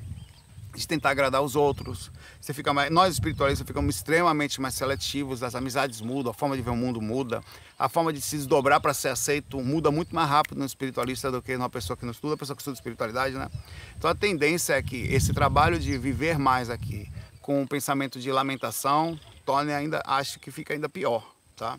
de 0.76 0.88
tentar 0.88 1.12
agradar 1.12 1.42
os 1.42 1.56
outros. 1.56 2.12
Você 2.40 2.54
fica 2.54 2.74
mais, 2.74 2.92
nós 2.92 3.14
espiritualistas 3.14 3.66
ficamos 3.66 3.96
extremamente 3.96 4.60
mais 4.60 4.74
seletivos, 4.76 5.42
as 5.42 5.56
amizades 5.56 6.02
mudam, 6.02 6.32
a 6.32 6.34
forma 6.34 6.56
de 6.56 6.62
ver 6.62 6.70
o 6.72 6.76
mundo 6.76 7.02
muda, 7.02 7.42
a 7.80 7.88
forma 7.90 8.12
de 8.12 8.22
se 8.22 8.36
desdobrar 8.38 8.80
para 8.82 8.94
ser 8.94 9.10
aceito 9.10 9.62
muda 9.62 9.90
muito 9.90 10.14
mais 10.14 10.30
rápido 10.30 10.60
no 10.60 10.66
espiritualista 10.66 11.32
do 11.32 11.42
que 11.42 11.56
numa 11.58 11.70
pessoa 11.70 11.96
que 11.96 12.06
não 12.06 12.12
estuda, 12.12 12.38
pessoa 12.38 12.56
que 12.56 12.62
estuda 12.62 12.76
espiritualidade, 12.76 13.36
né? 13.36 13.50
Então 13.98 14.10
a 14.10 14.16
tendência 14.16 14.74
é 14.74 14.84
que 14.84 14.98
esse 15.14 15.34
trabalho 15.34 15.80
de 15.80 15.98
viver 15.98 16.38
mais 16.38 16.70
aqui 16.70 17.10
com 17.42 17.64
o 17.64 17.68
pensamento 17.68 18.20
de 18.20 18.32
lamentação 18.32 19.20
torne 19.46 19.72
ainda, 19.72 20.02
acho 20.06 20.40
que 20.40 20.52
fica 20.52 20.74
ainda 20.74 20.90
pior, 20.90 21.26
tá? 21.56 21.78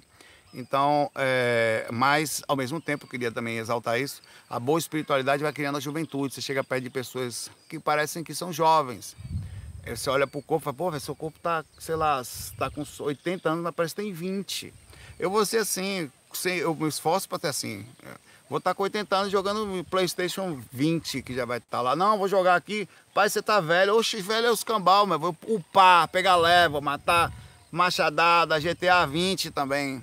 Então, 0.57 1.11
é, 1.15 1.87
mas 1.93 2.43
ao 2.49 2.57
mesmo 2.57 2.81
tempo, 2.81 3.07
queria 3.07 3.31
também 3.31 3.59
exaltar 3.59 4.01
isso, 4.01 4.23
a 4.49 4.59
boa 4.59 4.79
espiritualidade 4.79 5.43
vai 5.43 5.53
criando 5.53 5.77
a 5.77 5.81
juventude. 5.81 6.33
Você 6.33 6.41
chega 6.41 6.65
perto 6.65 6.85
de 6.85 6.89
pessoas 6.89 7.51
que 7.69 7.79
parecem 7.79 8.25
que 8.25 8.35
são 8.35 8.51
jovens. 8.51 9.15
Você 9.87 10.09
olha 10.09 10.27
para 10.27 10.39
o 10.41 10.43
corpo 10.43 10.63
e 10.63 10.75
fala, 10.75 10.93
pô, 10.93 10.99
seu 10.99 11.15
corpo 11.15 11.37
está, 11.37 11.63
sei 11.79 11.95
lá, 11.95 12.23
está 12.23 12.71
com 12.71 12.83
80 13.01 13.51
anos, 13.51 13.65
mas 13.65 13.75
parece 13.75 13.95
que 13.95 14.01
tem 14.01 14.13
20. 14.13 14.73
Eu 15.19 15.29
vou 15.29 15.45
ser 15.45 15.59
assim, 15.59 16.11
eu 16.47 16.75
me 16.75 16.89
esforço 16.89 17.29
para 17.29 17.39
ter 17.39 17.49
assim. 17.49 17.87
Vou 18.49 18.57
estar 18.57 18.71
tá 18.71 18.75
com 18.75 18.83
80 18.85 19.15
anos 19.15 19.31
jogando 19.31 19.85
PlayStation 19.85 20.59
20, 20.73 21.21
que 21.21 21.35
já 21.35 21.45
vai 21.45 21.59
estar 21.59 21.79
tá 21.79 21.83
lá. 21.83 21.95
Não, 21.95 22.17
vou 22.17 22.29
jogar 22.29 22.55
aqui. 22.55 22.89
Pai, 23.13 23.29
você 23.29 23.43
tá 23.43 23.61
velho. 23.61 23.95
Oxe, 23.95 24.23
velho 24.23 24.47
é 24.47 24.51
os 24.51 24.65
cambal, 24.65 25.07
mas 25.07 25.21
vou 25.21 25.37
upar, 25.49 26.09
pegar 26.09 26.37
leva, 26.37 26.81
matar 26.81 27.31
machadada, 27.71 28.59
GTA 28.59 29.07
20 29.07 29.51
também. 29.51 30.03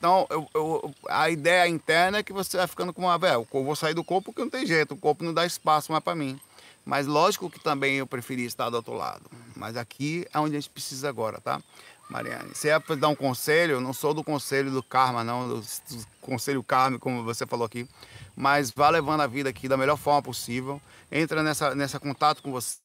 Então, 0.00 0.26
eu, 0.30 0.48
eu, 0.54 0.94
a 1.10 1.28
ideia 1.28 1.68
interna 1.68 2.18
é 2.18 2.22
que 2.22 2.32
você 2.32 2.56
vai 2.56 2.66
ficando 2.66 2.90
com 2.90 3.02
uma. 3.02 3.18
Velho, 3.18 3.46
eu 3.52 3.64
vou 3.64 3.76
sair 3.76 3.92
do 3.92 4.02
corpo 4.02 4.32
porque 4.32 4.40
não 4.40 4.48
tem 4.48 4.66
jeito, 4.66 4.94
o 4.94 4.96
corpo 4.96 5.22
não 5.22 5.34
dá 5.34 5.44
espaço 5.44 5.92
mais 5.92 6.02
para 6.02 6.14
mim. 6.14 6.40
Mas 6.86 7.06
lógico 7.06 7.50
que 7.50 7.60
também 7.60 7.96
eu 7.96 8.06
preferi 8.06 8.46
estar 8.46 8.70
do 8.70 8.76
outro 8.76 8.94
lado. 8.94 9.30
Mas 9.54 9.76
aqui 9.76 10.26
é 10.32 10.40
onde 10.40 10.56
a 10.56 10.58
gente 10.58 10.70
precisa 10.70 11.06
agora, 11.06 11.38
tá? 11.38 11.60
Mariane, 12.08 12.54
se 12.54 12.70
é 12.70 12.80
dar 12.96 13.08
um 13.08 13.14
conselho, 13.14 13.72
eu 13.72 13.80
não 13.80 13.92
sou 13.92 14.14
do 14.14 14.24
conselho 14.24 14.70
do 14.70 14.82
karma, 14.82 15.22
não, 15.22 15.46
do, 15.46 15.60
do 15.60 16.06
conselho 16.22 16.62
karma, 16.62 16.98
como 16.98 17.22
você 17.22 17.46
falou 17.46 17.66
aqui, 17.66 17.86
mas 18.34 18.70
vá 18.70 18.88
levando 18.88 19.20
a 19.20 19.26
vida 19.26 19.50
aqui 19.50 19.68
da 19.68 19.76
melhor 19.76 19.98
forma 19.98 20.22
possível. 20.22 20.80
Entra 21.12 21.42
nessa, 21.42 21.74
nessa 21.74 22.00
contato 22.00 22.42
com 22.42 22.50
você, 22.50 22.78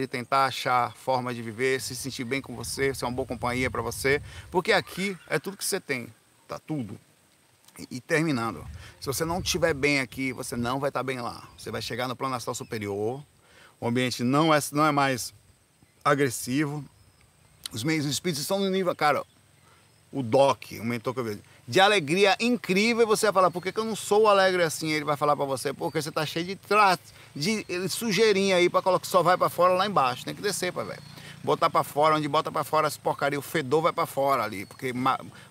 de 0.00 0.06
tentar 0.08 0.46
achar 0.46 0.96
forma 0.96 1.34
de 1.34 1.42
viver, 1.42 1.78
se 1.78 1.94
sentir 1.94 2.24
bem 2.24 2.40
com 2.40 2.56
você, 2.56 2.94
ser 2.94 3.04
uma 3.04 3.12
boa 3.12 3.28
companhia 3.28 3.70
para 3.70 3.82
você, 3.82 4.22
porque 4.50 4.72
aqui 4.72 5.14
é 5.28 5.38
tudo 5.38 5.58
que 5.58 5.64
você 5.64 5.78
tem 5.78 6.08
tá 6.48 6.58
tudo. 6.58 6.98
E, 7.78 7.96
e 7.96 8.00
terminando, 8.00 8.66
se 9.00 9.06
você 9.06 9.24
não 9.24 9.40
estiver 9.40 9.74
bem 9.74 10.00
aqui, 10.00 10.32
você 10.32 10.56
não 10.56 10.78
vai 10.78 10.90
estar 10.90 11.00
tá 11.00 11.04
bem 11.04 11.20
lá. 11.20 11.48
Você 11.56 11.70
vai 11.70 11.80
chegar 11.80 12.08
no 12.08 12.16
plano 12.16 12.34
astral 12.34 12.54
superior, 12.54 13.22
o 13.80 13.88
ambiente 13.88 14.22
não 14.22 14.52
é, 14.54 14.58
não 14.72 14.86
é 14.86 14.92
mais 14.92 15.34
agressivo, 16.04 16.84
os 17.72 17.82
meios 17.82 18.04
espíritos 18.04 18.42
estão 18.42 18.58
no 18.58 18.68
nível, 18.68 18.94
cara, 18.94 19.22
o 20.12 20.22
DOC, 20.22 20.78
o 20.78 20.84
mentor 20.84 21.14
que 21.14 21.20
eu 21.20 21.24
vejo, 21.24 21.40
de 21.66 21.80
alegria 21.80 22.36
incrível, 22.38 23.06
você 23.06 23.26
vai 23.26 23.32
falar, 23.32 23.50
por 23.50 23.62
que, 23.62 23.72
que 23.72 23.80
eu 23.80 23.84
não 23.84 23.96
sou 23.96 24.28
alegre 24.28 24.62
assim? 24.62 24.90
Ele 24.90 25.04
vai 25.04 25.16
falar 25.16 25.34
para 25.34 25.46
você, 25.46 25.72
porque 25.72 26.02
você 26.02 26.10
tá 26.10 26.26
cheio 26.26 26.44
de, 26.44 26.56
tra... 26.56 26.98
de 27.34 27.64
sujeirinha 27.88 28.56
aí 28.56 28.68
para 28.68 28.82
colocar, 28.82 29.06
só 29.06 29.22
vai 29.22 29.38
para 29.38 29.48
fora 29.48 29.72
lá 29.74 29.86
embaixo, 29.86 30.24
tem 30.24 30.34
que 30.34 30.42
descer, 30.42 30.72
para 30.72 30.84
velho 30.84 31.02
botar 31.42 31.68
para 31.68 31.82
fora, 31.82 32.16
onde 32.16 32.28
bota 32.28 32.50
para 32.50 32.64
fora 32.64 32.86
as 32.86 32.96
porcaria, 32.96 33.38
o 33.38 33.42
fedor 33.42 33.82
vai 33.82 33.92
para 33.92 34.06
fora 34.06 34.44
ali, 34.44 34.64
porque 34.66 34.92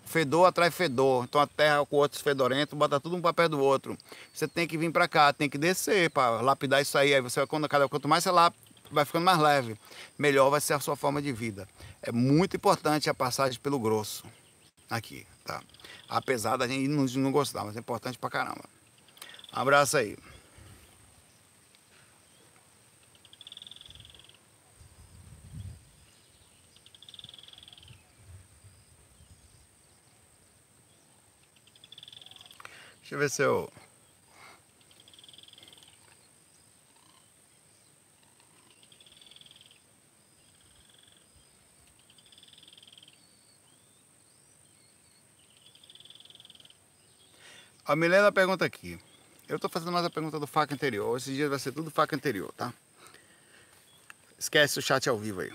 fedor 0.06 0.47
atrai 0.47 0.71
fedor. 0.71 1.25
Então 1.25 1.39
a 1.39 1.47
terra 1.47 1.86
com 1.86 1.97
outros 1.97 2.21
fedorentos, 2.21 2.77
bota 2.77 2.99
tudo 2.99 3.15
um 3.15 3.21
perto 3.21 3.51
do 3.51 3.60
outro. 3.60 3.97
Você 4.34 4.47
tem 4.47 4.67
que 4.67 4.77
vir 4.77 4.91
para 4.91 5.08
cá, 5.08 5.34
tem 5.34 5.49
que 5.49 5.58
descer 5.58 6.10
para 6.10 6.41
lapidar 6.41 6.82
isso 6.82 6.97
aí. 6.97 7.13
Aí 7.13 7.21
você 7.21 7.45
quando 7.45 7.67
cada 7.67 7.88
quanto 7.88 8.08
mais 8.08 8.23
você 8.23 8.32
lá 8.32 8.51
vai 8.91 9.06
ficando 9.06 9.23
mais 9.23 9.39
leve, 9.39 9.77
melhor 10.17 10.49
vai 10.49 10.60
ser 10.60 10.73
a 10.73 10.80
sua 10.80 10.95
forma 10.95 11.21
de 11.21 11.32
vida. 11.32 11.67
É 12.01 12.12
muito 12.12 12.56
importante 12.56 13.10
a 13.10 13.13
passagem 13.13 13.60
pelo 13.60 13.80
grosso 13.80 14.25
aqui, 14.89 15.25
tá? 15.45 15.62
Apesar 16.10 16.58
da 16.58 16.67
gente 16.67 16.89
não, 16.89 17.32
gostar, 17.32 17.63
mas 17.63 17.77
é 17.77 17.80
importante 17.80 18.17
pra 18.17 18.30
caramba. 18.30 18.63
abraço 19.51 19.97
aí. 19.97 20.17
Deixa 33.12 33.15
eu 33.15 33.19
ver 33.19 33.30
se 33.30 33.41
eu. 33.43 33.74
A 47.86 47.97
Milena 47.97 48.32
pergunta 48.32 48.63
aqui. 48.63 48.97
Eu 49.50 49.58
estou 49.58 49.69
fazendo 49.69 49.91
mais 49.91 50.06
a 50.06 50.10
pergunta 50.10 50.39
do 50.39 50.47
faca 50.47 50.74
anterior. 50.74 51.17
Esses 51.17 51.36
dias 51.36 51.50
vai 51.50 51.60
ser 51.60 51.74
tudo 51.74 51.91
faca 51.91 52.15
anterior, 52.15 52.54
tá? 52.54 52.74
Esquece 54.39 54.80
o 54.80 54.82
chat 54.82 55.10
ao 55.10 55.17
vivo 55.17 55.41
aí. 55.41 55.52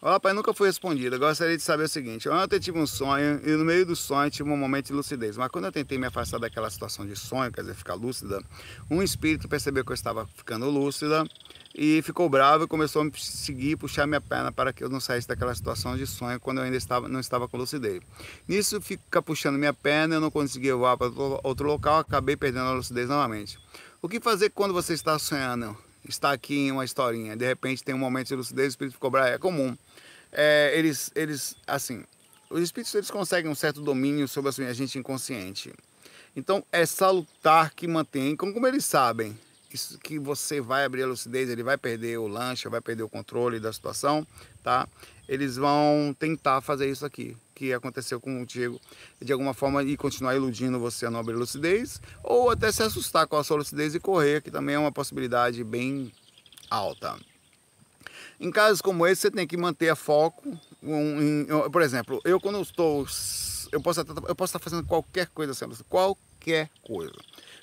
Olá, 0.00 0.20
pai, 0.20 0.32
nunca 0.32 0.54
foi 0.54 0.68
respondido. 0.68 1.16
Eu 1.16 1.18
gostaria 1.18 1.56
de 1.56 1.62
saber 1.64 1.82
o 1.82 1.88
seguinte: 1.88 2.28
ontem 2.28 2.60
tive 2.60 2.78
um 2.78 2.86
sonho 2.86 3.40
e 3.44 3.50
no 3.56 3.64
meio 3.64 3.84
do 3.84 3.96
sonho 3.96 4.30
tive 4.30 4.48
um 4.48 4.56
momento 4.56 4.86
de 4.86 4.92
lucidez. 4.92 5.36
Mas 5.36 5.48
quando 5.48 5.64
eu 5.64 5.72
tentei 5.72 5.98
me 5.98 6.06
afastar 6.06 6.38
daquela 6.38 6.70
situação 6.70 7.04
de 7.04 7.16
sonho, 7.16 7.50
quer 7.50 7.62
dizer, 7.62 7.74
ficar 7.74 7.94
lúcida, 7.94 8.40
um 8.88 9.02
espírito 9.02 9.48
percebeu 9.48 9.84
que 9.84 9.90
eu 9.90 9.94
estava 9.94 10.24
ficando 10.36 10.70
lúcida 10.70 11.24
e 11.74 12.00
ficou 12.02 12.28
bravo 12.28 12.62
e 12.62 12.68
começou 12.68 13.02
a 13.02 13.06
me 13.06 13.12
seguir, 13.16 13.76
puxar 13.76 14.06
minha 14.06 14.20
perna 14.20 14.52
para 14.52 14.72
que 14.72 14.84
eu 14.84 14.88
não 14.88 15.00
saísse 15.00 15.26
daquela 15.26 15.52
situação 15.52 15.96
de 15.96 16.06
sonho 16.06 16.38
quando 16.38 16.58
eu 16.58 16.64
ainda 16.64 16.76
estava, 16.76 17.08
não 17.08 17.18
estava 17.18 17.48
com 17.48 17.56
lucidez. 17.56 18.00
Nisso, 18.46 18.80
fica 18.80 19.20
puxando 19.20 19.58
minha 19.58 19.74
perna, 19.74 20.14
eu 20.14 20.20
não 20.20 20.30
conseguia 20.30 20.76
voar 20.76 20.96
para 20.96 21.10
outro 21.42 21.66
local, 21.66 21.98
acabei 21.98 22.36
perdendo 22.36 22.66
a 22.66 22.72
lucidez 22.72 23.08
novamente. 23.08 23.58
O 24.00 24.08
que 24.08 24.20
fazer 24.20 24.50
quando 24.50 24.72
você 24.72 24.94
está 24.94 25.18
sonhando? 25.18 25.76
Está 26.08 26.30
aqui 26.30 26.54
em 26.54 26.72
uma 26.72 26.84
historinha, 26.84 27.36
de 27.36 27.44
repente 27.44 27.82
tem 27.82 27.94
um 27.94 27.98
momento 27.98 28.28
de 28.28 28.36
lucidez, 28.36 28.68
o 28.68 28.70
espírito 28.70 28.94
ficou 28.94 29.10
bravo, 29.10 29.28
é 29.28 29.38
comum 29.38 29.76
é, 30.32 30.72
eles, 30.74 31.10
eles, 31.14 31.56
assim, 31.66 32.04
os 32.50 32.62
espíritos 32.62 32.94
eles 32.94 33.10
conseguem 33.10 33.50
um 33.50 33.54
certo 33.54 33.80
domínio 33.80 34.26
sobre 34.28 34.50
a 34.64 34.72
gente 34.72 34.98
inconsciente. 34.98 35.72
Então 36.34 36.64
é 36.70 36.86
salutar 36.86 37.74
que 37.74 37.86
mantém, 37.86 38.36
como, 38.36 38.52
como 38.52 38.66
eles 38.66 38.84
sabem 38.84 39.36
isso, 39.72 39.98
que 39.98 40.18
você 40.18 40.60
vai 40.60 40.84
abrir 40.84 41.02
a 41.02 41.06
lucidez, 41.06 41.50
ele 41.50 41.62
vai 41.62 41.76
perder 41.76 42.18
o 42.18 42.26
lanche, 42.26 42.68
vai 42.68 42.80
perder 42.80 43.02
o 43.02 43.08
controle 43.08 43.60
da 43.60 43.72
situação, 43.72 44.26
tá? 44.62 44.88
Eles 45.28 45.56
vão 45.56 46.16
tentar 46.18 46.62
fazer 46.62 46.90
isso 46.90 47.04
aqui, 47.04 47.36
que 47.54 47.72
aconteceu 47.72 48.18
com 48.18 48.40
o 48.40 48.46
Diego, 48.46 48.80
de 49.20 49.30
alguma 49.30 49.52
forma 49.52 49.82
e 49.82 49.96
continuar 49.96 50.34
iludindo 50.34 50.78
você 50.78 51.04
a 51.04 51.10
não 51.10 51.20
abrir 51.20 51.34
a 51.34 51.38
lucidez, 51.38 52.00
ou 52.24 52.50
até 52.50 52.72
se 52.72 52.82
assustar 52.82 53.26
com 53.26 53.36
a 53.36 53.44
sua 53.44 53.58
lucidez 53.58 53.94
e 53.94 54.00
correr, 54.00 54.42
que 54.42 54.50
também 54.50 54.74
é 54.74 54.78
uma 54.78 54.92
possibilidade 54.92 55.62
bem 55.62 56.10
alta. 56.70 57.18
Em 58.40 58.50
casos 58.50 58.80
como 58.80 59.06
esse, 59.06 59.22
você 59.22 59.30
tem 59.30 59.46
que 59.46 59.56
manter 59.56 59.88
a 59.88 59.96
foco. 59.96 60.56
Um, 60.82 61.70
por 61.70 61.82
exemplo, 61.82 62.20
eu 62.24 62.40
quando 62.40 62.60
estou 62.60 63.04
eu 63.72 63.80
posso, 63.80 64.00
eu 64.00 64.34
posso 64.34 64.50
estar 64.50 64.58
fazendo 64.58 64.86
qualquer 64.86 65.28
coisa 65.28 65.54
sendo 65.54 65.76
qualquer 65.84 66.70
coisa. 66.82 67.14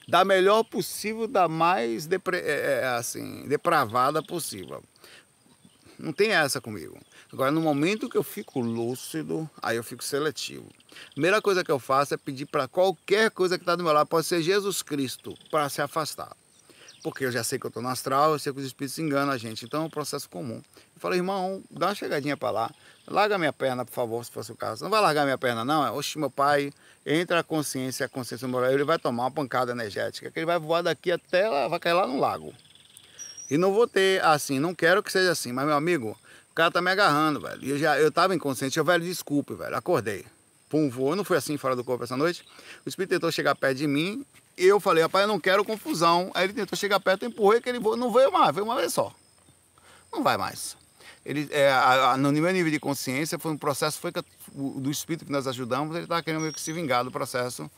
Da 0.07 0.23
melhor 0.23 0.63
possível, 0.63 1.27
da 1.27 1.47
mais 1.47 2.05
depre, 2.05 2.37
é, 2.37 2.81
é, 2.81 2.87
assim, 2.87 3.47
depravada 3.47 4.21
possível. 4.21 4.83
Não 5.97 6.13
tem 6.13 6.31
essa 6.31 6.61
comigo. 6.61 6.99
Agora, 7.31 7.51
no 7.51 7.61
momento 7.61 8.09
que 8.09 8.17
eu 8.17 8.23
fico 8.23 8.59
lúcido, 8.59 9.49
aí 9.61 9.77
eu 9.77 9.83
fico 9.83 10.03
seletivo. 10.03 10.69
Primeira 11.13 11.41
coisa 11.41 11.63
que 11.63 11.71
eu 11.71 11.79
faço 11.79 12.13
é 12.13 12.17
pedir 12.17 12.45
para 12.45 12.67
qualquer 12.67 13.31
coisa 13.31 13.57
que 13.57 13.63
está 13.63 13.75
do 13.75 13.83
meu 13.83 13.93
lado, 13.93 14.07
pode 14.07 14.27
ser 14.27 14.41
Jesus 14.41 14.81
Cristo, 14.81 15.33
para 15.49 15.67
se 15.69 15.81
afastar. 15.81 16.35
Porque 17.05 17.23
eu 17.23 17.31
já 17.31 17.43
sei 17.43 17.59
que 17.59 17.67
eu 17.67 17.67
estou 17.67 17.83
no 17.83 17.89
astral, 17.89 18.31
eu 18.31 18.39
sei 18.39 18.51
que 18.51 18.57
os 18.57 18.65
espíritos 18.65 18.97
enganam 18.97 19.31
a 19.31 19.37
gente. 19.37 19.63
Então 19.63 19.83
é 19.83 19.85
um 19.85 19.89
processo 19.91 20.27
comum. 20.27 20.55
Eu 20.55 20.99
falei, 20.99 21.19
irmão, 21.19 21.63
dá 21.69 21.89
uma 21.89 21.93
chegadinha 21.93 22.35
para 22.35 22.49
lá. 22.49 22.71
Larga 23.07 23.37
minha 23.37 23.53
perna, 23.53 23.85
por 23.85 23.93
favor, 23.93 24.25
se 24.25 24.31
fosse 24.31 24.51
o 24.51 24.55
caso. 24.55 24.83
Não 24.83 24.89
vai 24.89 24.99
largar 24.99 25.23
minha 25.23 25.37
perna, 25.37 25.63
não. 25.63 25.85
É, 25.85 25.91
oxe, 25.91 26.17
meu 26.17 26.31
pai, 26.31 26.73
entra 27.05 27.41
a 27.41 27.43
consciência, 27.43 28.07
a 28.07 28.09
consciência 28.09 28.47
moral, 28.47 28.71
ele 28.71 28.83
vai 28.83 28.97
tomar 28.97 29.25
uma 29.25 29.31
pancada 29.31 29.71
energética, 29.71 30.31
que 30.31 30.39
ele 30.39 30.47
vai 30.47 30.57
voar 30.57 30.81
daqui 30.81 31.11
até 31.11 31.47
lá, 31.47 31.67
vai 31.67 31.79
cair 31.79 31.93
lá 31.93 32.07
no 32.07 32.19
lago. 32.19 32.51
E 33.51 33.55
não 33.55 33.71
vou 33.71 33.87
ter 33.87 34.25
assim, 34.25 34.57
não 34.57 34.73
quero 34.73 35.03
que 35.03 35.11
seja 35.11 35.31
assim, 35.31 35.51
mas 35.51 35.67
meu 35.67 35.75
amigo, 35.75 36.17
o 36.49 36.55
cara 36.55 36.71
tá 36.71 36.81
me 36.81 36.89
agarrando, 36.89 37.39
velho. 37.39 37.63
E 37.63 37.69
eu 37.69 37.77
já, 37.77 37.99
eu 37.99 38.11
tava 38.11 38.33
inconsciente, 38.33 38.79
eu, 38.79 38.83
velho, 38.83 39.03
desculpe, 39.03 39.53
velho, 39.53 39.75
acordei. 39.75 40.25
Pum, 40.67 40.89
voou, 40.89 41.15
não 41.15 41.23
foi 41.23 41.37
assim 41.37 41.55
fora 41.55 41.75
do 41.75 41.83
corpo 41.83 42.03
essa 42.03 42.17
noite. 42.17 42.43
O 42.83 42.89
espírito 42.89 43.11
tentou 43.11 43.31
chegar 43.31 43.53
perto 43.53 43.77
de 43.77 43.85
mim, 43.85 44.25
e 44.57 44.65
eu 44.65 44.79
falei, 44.79 45.03
rapaz, 45.03 45.23
eu 45.23 45.27
não 45.27 45.39
quero 45.39 45.65
confusão. 45.65 46.31
Aí 46.33 46.45
ele 46.45 46.53
tentou 46.53 46.77
chegar 46.77 46.99
perto, 46.99 47.25
empurrei 47.25 47.61
que 47.61 47.69
ele 47.69 47.79
não 47.79 48.11
veio 48.11 48.31
mais, 48.31 48.53
veio 48.53 48.65
uma 48.65 48.75
vez 48.75 48.93
só. 48.93 49.13
Não 50.11 50.23
vai 50.23 50.37
mais. 50.37 50.77
Ele, 51.25 51.47
é, 51.51 51.71
a, 51.71 52.11
a, 52.11 52.17
no 52.17 52.31
meu 52.31 52.53
nível 52.53 52.71
de 52.71 52.79
consciência, 52.79 53.39
foi 53.39 53.51
um 53.51 53.57
processo 53.57 53.99
foi 53.99 54.11
que, 54.11 54.23
do 54.53 54.91
espírito 54.91 55.25
que 55.25 55.31
nós 55.31 55.47
ajudamos, 55.47 55.95
ele 55.95 56.05
estava 56.05 56.21
querendo 56.21 56.41
meio 56.41 56.53
que 56.53 56.61
se 56.61 56.71
vingar 56.71 57.03
do 57.03 57.11
processo. 57.11 57.69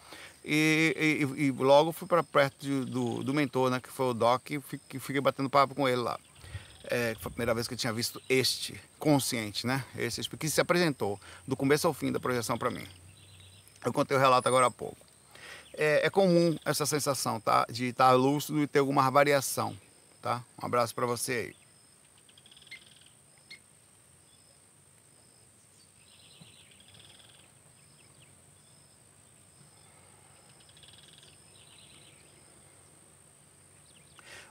E, 0.43 1.25
e, 1.37 1.45
e 1.45 1.51
logo 1.51 1.91
fui 1.91 2.07
para 2.07 2.21
perto 2.21 2.55
de, 2.59 2.85
do, 2.85 3.23
do 3.23 3.33
mentor, 3.33 3.71
né, 3.71 3.79
que 3.79 3.89
foi 3.89 4.07
o 4.07 4.13
Doc, 4.13 4.51
e 4.51 4.59
fiquei, 4.99 5.21
batendo 5.21 5.49
papo 5.49 5.73
com 5.73 5.87
ele 5.87 6.01
lá. 6.01 6.19
É, 6.83 7.15
foi 7.19 7.29
a 7.29 7.31
primeira 7.31 7.53
vez 7.53 7.67
que 7.67 7.73
eu 7.73 7.77
tinha 7.77 7.91
visto 7.91 8.21
este 8.29 8.79
consciente, 8.99 9.67
né? 9.67 9.83
Esse 9.97 10.21
que 10.29 10.49
se 10.49 10.61
apresentou 10.61 11.19
do 11.45 11.55
começo 11.55 11.85
ao 11.85 11.93
fim 11.93 12.13
da 12.13 12.19
projeção 12.19 12.57
para 12.57 12.69
mim. 12.69 12.87
Eu 13.83 13.91
contei 13.91 14.15
o 14.15 14.19
relato 14.19 14.47
agora 14.47 14.67
há 14.67 14.71
pouco. 14.71 15.07
É, 15.77 16.07
é 16.07 16.09
comum 16.09 16.57
essa 16.65 16.87
sensação, 16.87 17.39
tá? 17.39 17.65
De 17.69 17.85
estar 17.85 18.11
lúcido 18.13 18.61
e 18.63 18.67
ter 18.67 18.79
alguma 18.79 19.09
variação, 19.11 19.77
tá? 20.21 20.43
Um 20.61 20.65
abraço 20.65 20.93
para 20.95 21.05
você 21.05 21.31
aí. 21.33 21.67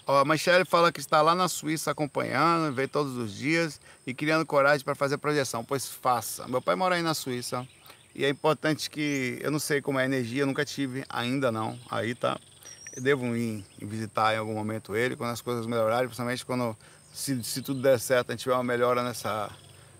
Ó, 0.06 0.20
a 0.20 0.24
Michelle 0.24 0.64
fala 0.64 0.92
que 0.92 1.00
está 1.00 1.20
lá 1.20 1.34
na 1.34 1.48
Suíça 1.48 1.90
acompanhando, 1.90 2.72
vê 2.72 2.86
todos 2.86 3.16
os 3.16 3.34
dias 3.34 3.80
e 4.06 4.14
criando 4.14 4.46
coragem 4.46 4.84
para 4.84 4.94
fazer 4.94 5.18
projeção. 5.18 5.64
Pois 5.64 5.88
faça. 5.88 6.46
Meu 6.46 6.62
pai 6.62 6.76
mora 6.76 6.94
aí 6.94 7.02
na 7.02 7.12
Suíça 7.14 7.66
e 8.16 8.24
é 8.24 8.30
importante 8.30 8.88
que 8.88 9.38
eu 9.42 9.50
não 9.50 9.58
sei 9.58 9.82
como 9.82 9.98
é 9.98 10.02
a 10.02 10.06
energia, 10.06 10.46
nunca 10.46 10.64
tive 10.64 11.04
ainda 11.06 11.52
não. 11.52 11.78
Aí 11.90 12.14
tá. 12.14 12.38
Eu 12.96 13.02
devo 13.02 13.36
ir 13.36 13.62
visitar 13.78 14.34
em 14.34 14.38
algum 14.38 14.54
momento 14.54 14.96
ele 14.96 15.14
quando 15.14 15.32
as 15.32 15.42
coisas 15.42 15.66
melhorarem, 15.66 16.06
principalmente 16.06 16.46
quando 16.46 16.74
se, 17.12 17.44
se 17.44 17.60
tudo 17.60 17.82
der 17.82 18.00
certo, 18.00 18.30
a 18.30 18.32
gente 18.32 18.42
tiver 18.44 18.54
uma 18.54 18.64
melhora 18.64 19.02
nessa 19.02 19.50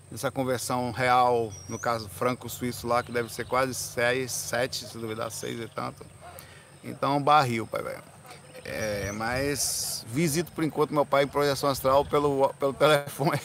nessa 0.09 0.31
conversão 0.31 0.89
real, 0.91 1.51
no 1.67 1.77
caso 1.77 2.09
franco-suíço 2.09 2.87
lá, 2.87 3.03
que 3.03 3.11
deve 3.11 3.31
ser 3.31 3.45
quase 3.45 3.73
6, 3.73 4.31
7, 4.31 4.87
se 4.87 4.97
duvidar, 4.97 5.29
6 5.29 5.59
e 5.59 5.67
tanto. 5.67 6.03
Então, 6.83 7.21
barril, 7.21 7.67
pai 7.67 7.83
velho. 7.83 8.03
É, 8.63 9.11
mas 9.11 10.05
visito 10.07 10.51
por 10.51 10.63
enquanto 10.63 10.93
meu 10.93 11.05
pai 11.05 11.23
em 11.23 11.27
projeção 11.27 11.69
astral 11.69 12.03
pelo, 12.03 12.53
pelo 12.55 12.73
telefone. 12.73 13.39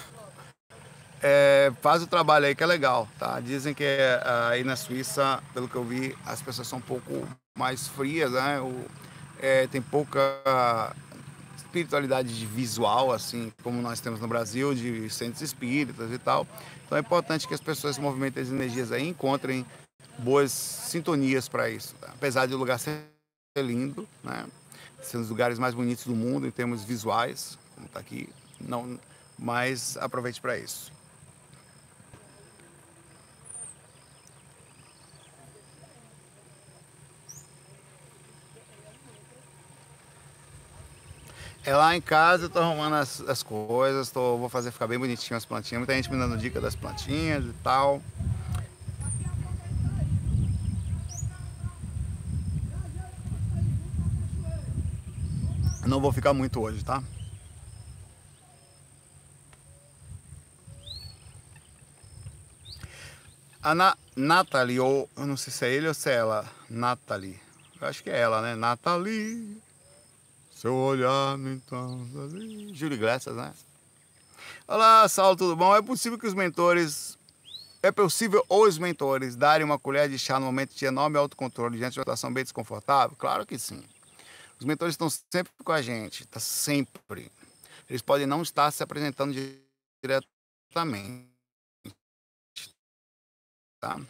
É, 1.23 1.73
faz 1.81 2.03
o 2.03 2.07
trabalho 2.07 2.47
aí 2.47 2.55
que 2.55 2.65
é 2.65 2.67
legal, 2.67 3.09
tá? 3.17 3.39
Dizem 3.39 3.73
que 3.73 3.85
é, 3.85 4.21
aí 4.51 4.65
na 4.65 4.75
Suíça, 4.75 5.41
pelo 5.55 5.69
que 5.69 5.77
eu 5.77 5.85
vi, 5.85 6.17
as 6.27 6.43
pessoas 6.43 6.67
são 6.67 6.81
um 6.81 6.83
pouco 6.83 7.29
mais 7.57 7.87
frias, 7.87 8.33
né? 8.33 8.61
O, 8.61 8.85
é, 9.41 9.69
tem 9.69 9.81
pouca 9.81 10.21
espiritualidade 11.57 12.45
visual, 12.47 13.13
assim 13.13 13.53
como 13.63 13.81
nós 13.81 14.01
temos 14.01 14.21
no 14.21 14.27
Brasil, 14.27 14.75
de 14.75 15.09
centros 15.11 15.43
espíritas 15.43 16.11
e 16.11 16.19
tal. 16.19 16.47
Então 16.85 16.99
é 16.99 17.01
importante 17.01 17.47
que 17.47 17.55
as 17.55 17.61
pessoas 17.61 17.99
movimentem 17.99 18.43
as 18.43 18.51
energias 18.51 18.91
aí 18.91 19.09
encontrem 19.09 19.65
boas 20.19 20.51
sintonias 20.53 21.49
para 21.49 21.71
isso. 21.71 21.95
Tá? 22.01 22.09
Apesar 22.09 22.47
de 22.47 22.55
o 22.55 22.59
lugar 22.59 22.79
ser 22.79 23.01
lindo, 23.57 24.09
né? 24.25 24.45
ser 25.03 25.19
um 25.19 25.21
dos 25.21 25.31
lugares 25.31 25.59
mais 25.59 25.75
bonitos 25.75 26.05
do 26.05 26.15
mundo 26.15 26.47
em 26.47 26.51
termos 26.51 26.85
visuais, 26.85 27.57
como 27.75 27.87
está 27.87 28.01
aqui, 28.01 28.29
não, 28.61 28.99
mas 29.39 29.97
aproveite 29.97 30.41
para 30.41 30.59
isso. 30.59 30.93
É 41.65 41.77
lá 41.77 41.97
em 41.97 42.01
casa, 42.01 42.47
eu 42.47 42.51
tô 42.51 42.59
arrumando 42.59 42.95
as, 42.95 43.21
as 43.21 43.41
coisas, 43.41 44.11
tô, 44.11 44.37
vou 44.37 44.49
fazer 44.49 44.73
ficar 44.73 44.89
bem 44.89 44.99
bonitinho 44.99 45.37
as 45.37 45.45
plantinhas. 45.45 45.79
Muita 45.79 45.95
gente 45.95 46.11
me 46.11 46.19
dando 46.19 46.37
dica 46.37 46.61
das 46.61 46.75
plantinhas 46.75 47.45
e 47.45 47.53
tal. 47.63 48.03
Não 55.87 56.01
vou 56.01 56.13
ficar 56.13 56.33
muito 56.33 56.61
hoje, 56.61 56.85
tá? 56.85 57.01
A 63.63 63.75
Na 63.75 63.97
Nathalie, 64.17 64.81
ou 64.81 65.09
eu 65.17 65.27
não 65.27 65.37
sei 65.37 65.53
se 65.53 65.65
é 65.65 65.73
ele 65.73 65.87
ou 65.87 65.95
se 65.95 66.11
é 66.11 66.15
ela, 66.15 66.45
Nathalie. 66.69 67.39
Eu 67.81 67.87
acho 67.87 68.03
que 68.03 68.11
é 68.11 68.19
ela, 68.19 68.43
né? 68.43 68.57
Nathalie, 68.57 69.63
seu 70.63 70.77
olhar 70.77 71.37
no 71.37 71.51
entanto. 71.51 72.07
Júlio 72.73 72.95
Iglesias, 72.95 73.35
né? 73.35 73.53
Olá, 74.69 75.09
Saulo, 75.09 75.37
tudo 75.37 75.57
bom? 75.57 75.75
É 75.75 75.83
possível 75.83 76.17
que 76.17 76.27
os 76.27 76.35
mentores. 76.35 77.19
É 77.83 77.91
possível 77.91 78.45
os 78.49 78.79
mentores 78.79 79.35
darem 79.35 79.65
uma 79.65 79.77
colher 79.77 80.09
de 80.09 80.17
chá 80.17 80.39
no 80.39 80.47
momento 80.47 80.73
de 80.73 80.85
enorme 80.85 81.19
autocontrole 81.19 81.79
diante 81.79 81.95
de 81.95 81.99
uma 81.99 82.05
situação 82.05 82.33
bem 82.33 82.45
desconfortável? 82.45 83.17
Claro 83.17 83.45
que 83.45 83.59
sim. 83.59 83.83
Os 84.57 84.65
mentores 84.65 84.93
estão 84.93 85.11
sempre 85.11 85.53
com 85.65 85.73
a 85.73 85.83
gente, 85.83 86.25
tá 86.29 86.39
sempre. 86.39 87.29
Eles 87.91 88.01
podem 88.01 88.25
não 88.25 88.41
estar 88.41 88.71
se 88.71 88.85
apresentando 88.85 89.35
diretamente. 90.01 91.27
Tá? 93.81 94.01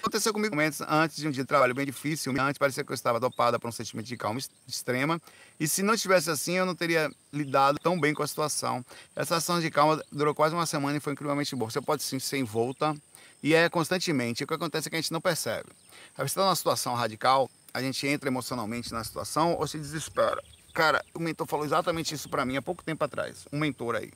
Aconteceu 0.00 0.32
comigo 0.32 0.56
momentos 0.56 0.80
antes 0.88 1.16
de 1.16 1.28
um 1.28 1.30
dia 1.30 1.44
de 1.44 1.46
trabalho 1.46 1.74
bem 1.74 1.84
difícil. 1.84 2.32
Antes 2.40 2.56
parecia 2.56 2.82
que 2.82 2.90
eu 2.90 2.94
estava 2.94 3.20
dopada 3.20 3.58
por 3.58 3.68
um 3.68 3.72
sentimento 3.72 4.06
de 4.06 4.16
calma 4.16 4.40
extrema. 4.66 5.20
E 5.58 5.68
se 5.68 5.82
não 5.82 5.94
tivesse 5.94 6.30
assim, 6.30 6.54
eu 6.54 6.64
não 6.64 6.74
teria 6.74 7.10
lidado 7.30 7.78
tão 7.78 8.00
bem 8.00 8.14
com 8.14 8.22
a 8.22 8.26
situação. 8.26 8.82
Essa 9.14 9.36
ação 9.36 9.60
de 9.60 9.70
calma 9.70 10.02
durou 10.10 10.34
quase 10.34 10.54
uma 10.54 10.64
semana 10.64 10.96
e 10.96 11.00
foi 11.00 11.12
incrivelmente 11.12 11.54
boa. 11.54 11.70
Você 11.70 11.82
pode 11.82 12.02
sim 12.02 12.18
ser 12.18 12.38
envolta 12.38 12.96
e 13.42 13.52
é 13.52 13.68
constantemente. 13.68 14.42
O 14.42 14.46
que 14.46 14.54
acontece 14.54 14.88
é 14.88 14.90
que 14.90 14.96
a 14.96 15.00
gente 15.00 15.12
não 15.12 15.20
percebe. 15.20 15.68
Aí 16.16 16.26
você 16.26 16.32
está 16.32 16.44
numa 16.44 16.56
situação 16.56 16.94
radical, 16.94 17.50
a 17.74 17.82
gente 17.82 18.06
entra 18.06 18.30
emocionalmente 18.30 18.92
na 18.94 19.04
situação 19.04 19.54
ou 19.58 19.66
se 19.66 19.78
desespera. 19.78 20.42
Cara, 20.72 21.04
o 21.12 21.20
mentor 21.20 21.46
falou 21.46 21.66
exatamente 21.66 22.14
isso 22.14 22.28
para 22.30 22.46
mim 22.46 22.56
há 22.56 22.62
pouco 22.62 22.82
tempo 22.82 23.04
atrás. 23.04 23.46
Um 23.52 23.58
mentor 23.58 23.96
aí. 23.96 24.10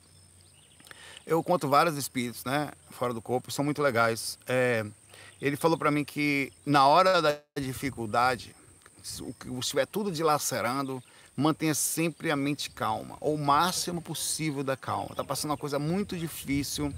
Eu 1.25 1.43
conto 1.43 1.67
vários 1.67 1.97
espíritos, 1.97 2.43
né, 2.45 2.69
fora 2.91 3.13
do 3.13 3.21
corpo, 3.21 3.51
são 3.51 3.65
muito 3.65 3.81
legais. 3.81 4.37
É, 4.47 4.85
ele 5.41 5.55
falou 5.55 5.77
para 5.77 5.91
mim 5.91 6.03
que 6.03 6.51
na 6.65 6.87
hora 6.87 7.21
da 7.21 7.37
dificuldade, 7.59 8.55
que 9.39 9.49
estiver 9.59 9.87
tudo 9.87 10.11
dilacerando, 10.11 11.01
mantenha 11.35 11.73
sempre 11.73 12.31
a 12.31 12.35
mente 12.35 12.69
calma, 12.69 13.17
ou 13.19 13.35
o 13.35 13.37
máximo 13.37 14.01
possível 14.01 14.63
da 14.63 14.77
calma. 14.77 15.15
Tá 15.15 15.23
passando 15.23 15.51
uma 15.51 15.57
coisa 15.57 15.79
muito 15.79 16.15
difícil 16.17 16.93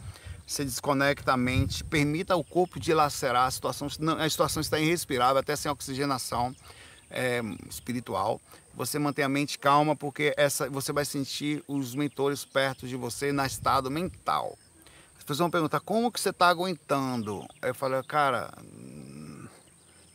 você 0.48 0.64
desconecta 0.64 1.34
a 1.34 1.38
mente, 1.38 1.84
permita 1.84 2.34
ao 2.34 2.42
corpo 2.42 2.80
dilacerar, 2.80 3.48
a 3.48 3.52
situação, 3.52 3.90
a 4.18 4.30
situação 4.30 4.62
está 4.62 4.80
irrespirável, 4.80 5.38
até 5.38 5.54
sem 5.58 5.70
oxigenação 5.70 6.56
é, 7.12 7.42
espiritual. 7.70 8.40
Você 8.78 9.00
mantém 9.00 9.26
a 9.26 9.30
mente 9.30 9.58
calma, 9.58 9.96
porque 9.96 10.36
essa, 10.38 10.70
você 10.70 10.94
vai 10.94 11.04
sentir 11.04 11.64
os 11.68 11.96
mentores 11.96 12.46
perto 12.46 12.88
de 12.88 12.96
você 12.96 13.32
na 13.32 13.48
estado 13.48 13.90
mental. 13.90 14.56
As 15.18 15.24
pessoas 15.24 15.40
vão 15.40 15.50
perguntar, 15.50 15.80
como 15.80 16.12
que 16.12 16.20
você 16.20 16.30
está 16.30 16.48
aguentando? 16.48 17.44
Eu 17.60 17.74
falei, 17.74 18.04
cara, 18.04 18.54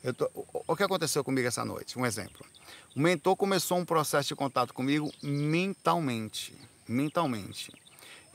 eu 0.04 0.14
tô, 0.14 0.30
o 0.68 0.76
que 0.76 0.84
aconteceu 0.84 1.24
comigo 1.24 1.48
essa 1.48 1.64
noite? 1.64 1.98
Um 1.98 2.06
exemplo. 2.06 2.46
O 2.94 3.00
mentor 3.00 3.34
começou 3.34 3.78
um 3.78 3.84
processo 3.84 4.28
de 4.28 4.36
contato 4.36 4.72
comigo 4.72 5.12
mentalmente. 5.20 6.54
Mentalmente. 6.86 7.72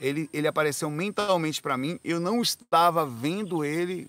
Ele, 0.00 0.28
ele 0.32 0.46
apareceu 0.46 0.90
mentalmente 0.90 1.60
para 1.60 1.76
mim, 1.76 1.98
eu 2.04 2.20
não 2.20 2.40
estava 2.40 3.04
vendo 3.04 3.64
ele 3.64 4.06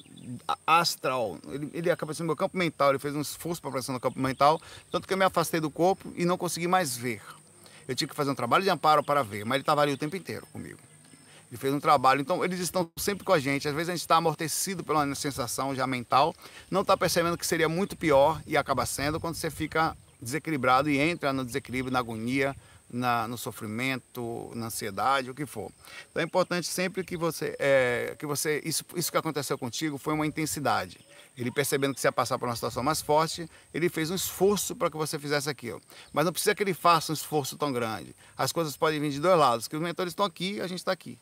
astral. 0.65 1.38
Ele, 1.47 1.69
ele 1.73 1.91
apareceu 1.91 2.23
no 2.23 2.28
meu 2.28 2.36
campo 2.36 2.58
mental, 2.58 2.89
ele 2.89 2.99
fez 2.99 3.15
um 3.15 3.21
esforço 3.21 3.62
para 3.62 3.69
aparecer 3.69 3.91
no 3.91 3.99
campo 3.99 4.19
mental, 4.19 4.62
tanto 4.91 5.08
que 5.08 5.13
eu 5.13 5.17
me 5.17 5.25
afastei 5.25 5.60
do 5.60 5.71
corpo 5.71 6.12
e 6.15 6.25
não 6.25 6.38
consegui 6.38 6.67
mais 6.67 6.95
ver. 6.95 7.21
Eu 7.88 7.95
tinha 7.95 8.08
que 8.08 8.15
fazer 8.15 8.30
um 8.30 8.36
trabalho 8.36 8.63
de 8.63 8.69
amparo 8.69 9.04
para 9.04 9.23
ver, 9.23 9.43
mas 9.45 9.56
ele 9.56 9.63
estava 9.63 9.82
ali 9.82 9.93
o 9.93 9.97
tempo 9.97 10.15
inteiro 10.15 10.45
comigo. 10.52 10.78
Ele 11.49 11.58
fez 11.58 11.73
um 11.73 11.80
trabalho, 11.80 12.21
então 12.21 12.45
eles 12.45 12.60
estão 12.60 12.88
sempre 12.95 13.25
com 13.25 13.34
a 13.34 13.39
gente. 13.39 13.67
Às 13.67 13.73
vezes 13.73 13.89
a 13.89 13.93
gente 13.93 14.02
está 14.02 14.17
amortecido 14.17 14.84
pela 14.84 15.15
sensação 15.15 15.73
já 15.73 15.88
mental, 15.88 16.36
não 16.69 16.82
está 16.82 16.95
percebendo 16.95 17.36
que 17.36 17.47
seria 17.47 17.67
muito 17.67 17.97
pior 17.97 18.39
e 18.45 18.56
acaba 18.56 18.86
sendo 18.86 19.19
quando 19.19 19.34
você 19.34 19.49
fica 19.49 19.97
desequilibrado 20.21 20.89
e 20.89 20.99
entra 20.99 21.34
no 21.34 21.43
desequilíbrio, 21.43 21.91
na 21.91 21.97
agonia, 21.97 22.56
na, 22.91 23.28
no 23.28 23.38
sofrimento, 23.38 24.52
na 24.56 24.67
ansiedade, 24.67 25.30
o 25.30 25.36
que 25.36 25.45
for. 25.45 25.71
Então 26.10 26.21
é 26.21 26.25
importante 26.25 26.67
sempre 26.67 27.04
que 27.04 27.15
você, 27.15 27.56
é, 27.60 28.15
que 28.17 28.25
você 28.25 28.62
isso, 28.65 28.84
isso 28.95 29.12
que 29.12 29.17
aconteceu 29.17 29.58
contigo 29.58 29.97
foi 29.97 30.13
uma 30.13 30.25
intensidade. 30.25 30.99
Ele 31.38 31.52
percebendo 31.52 31.93
que 31.93 32.02
você 32.02 32.08
ia 32.08 32.12
passar 32.12 32.38
por 32.38 32.49
uma 32.49 32.56
situação 32.56 32.84
mais 32.84 33.02
forte, 33.02 33.49
ele 33.73 33.88
fez 33.88 34.12
um 34.12 34.15
esforço 34.15 34.75
para 34.75 34.89
que 34.89 34.97
você 34.97 35.17
fizesse 35.17 35.49
aquilo. 35.49 35.82
Mas 36.12 36.25
não 36.25 36.34
precisa 36.34 36.54
que 36.54 36.62
ele 36.62 36.73
faça 36.73 37.12
um 37.12 37.15
esforço 37.15 37.58
tão 37.58 37.71
grande. 37.71 38.13
As 38.38 38.52
coisas 38.52 38.75
podem 38.75 38.99
vir 38.99 39.12
de 39.12 39.21
dois 39.21 39.38
lados, 39.38 39.67
que 39.67 39.75
os 39.75 39.82
mentores 39.82 40.12
estão 40.12 40.25
aqui, 40.25 40.60
a 40.60 40.67
gente 40.67 40.80
está 40.80 40.91
aqui. 40.91 41.17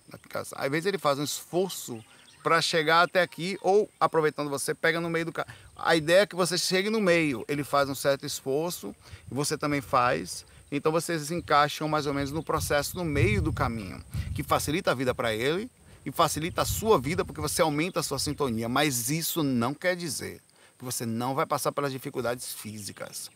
Às 0.55 0.71
vezes 0.71 0.87
ele 0.87 0.97
faz 0.97 1.19
um 1.19 1.23
esforço 1.23 2.03
para 2.41 2.61
chegar 2.61 3.03
até 3.03 3.21
aqui 3.21 3.57
ou 3.61 3.89
aproveitando 3.99 4.49
você 4.49 4.73
pega 4.73 5.01
no 5.01 5.09
meio 5.09 5.25
do 5.25 5.33
carro. 5.33 5.49
A 5.75 5.95
ideia 5.95 6.21
é 6.21 6.25
que 6.25 6.35
você 6.35 6.57
chegue 6.57 6.89
no 6.89 7.01
meio. 7.01 7.43
Ele 7.47 7.63
faz 7.63 7.89
um 7.89 7.95
certo 7.95 8.25
esforço 8.25 8.95
você 9.29 9.57
também 9.57 9.81
faz 9.81 10.45
então 10.71 10.91
vocês 10.91 11.21
se 11.23 11.33
encaixam 11.33 11.87
mais 11.87 12.05
ou 12.05 12.13
menos 12.13 12.31
no 12.31 12.43
processo 12.43 12.97
no 12.97 13.05
meio 13.05 13.41
do 13.41 13.53
caminho, 13.53 14.03
que 14.35 14.43
facilita 14.43 14.91
a 14.91 14.93
vida 14.93 15.15
para 15.15 15.33
ele 15.33 15.69
e 16.05 16.11
facilita 16.11 16.61
a 16.61 16.65
sua 16.65 16.99
vida 16.99 17.23
porque 17.23 17.41
você 17.41 17.61
aumenta 17.61 17.99
a 17.99 18.03
sua 18.03 18.19
sintonia. 18.19 18.67
Mas 18.67 19.09
isso 19.09 19.43
não 19.43 19.73
quer 19.73 19.95
dizer 19.95 20.41
que 20.77 20.85
você 20.85 21.05
não 21.05 21.33
vai 21.33 21.45
passar 21.45 21.71
pelas 21.71 21.91
dificuldades 21.91 22.53
físicas. 22.53 23.31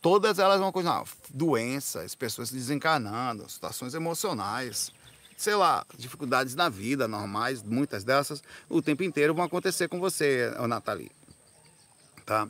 Todas 0.00 0.38
elas 0.38 0.60
vão 0.60 0.70
coisa, 0.70 1.02
doenças, 1.30 2.14
pessoas 2.14 2.50
desencarnando, 2.50 3.48
situações 3.48 3.94
emocionais, 3.94 4.92
sei 5.36 5.54
lá, 5.54 5.84
dificuldades 5.96 6.54
na 6.54 6.68
vida 6.68 7.08
normais, 7.08 7.62
muitas 7.62 8.04
dessas, 8.04 8.42
o 8.68 8.82
tempo 8.82 9.02
inteiro 9.02 9.34
vão 9.34 9.44
acontecer 9.44 9.88
com 9.88 9.98
você, 9.98 10.52
Nathalie 10.68 11.10
tá? 12.24 12.48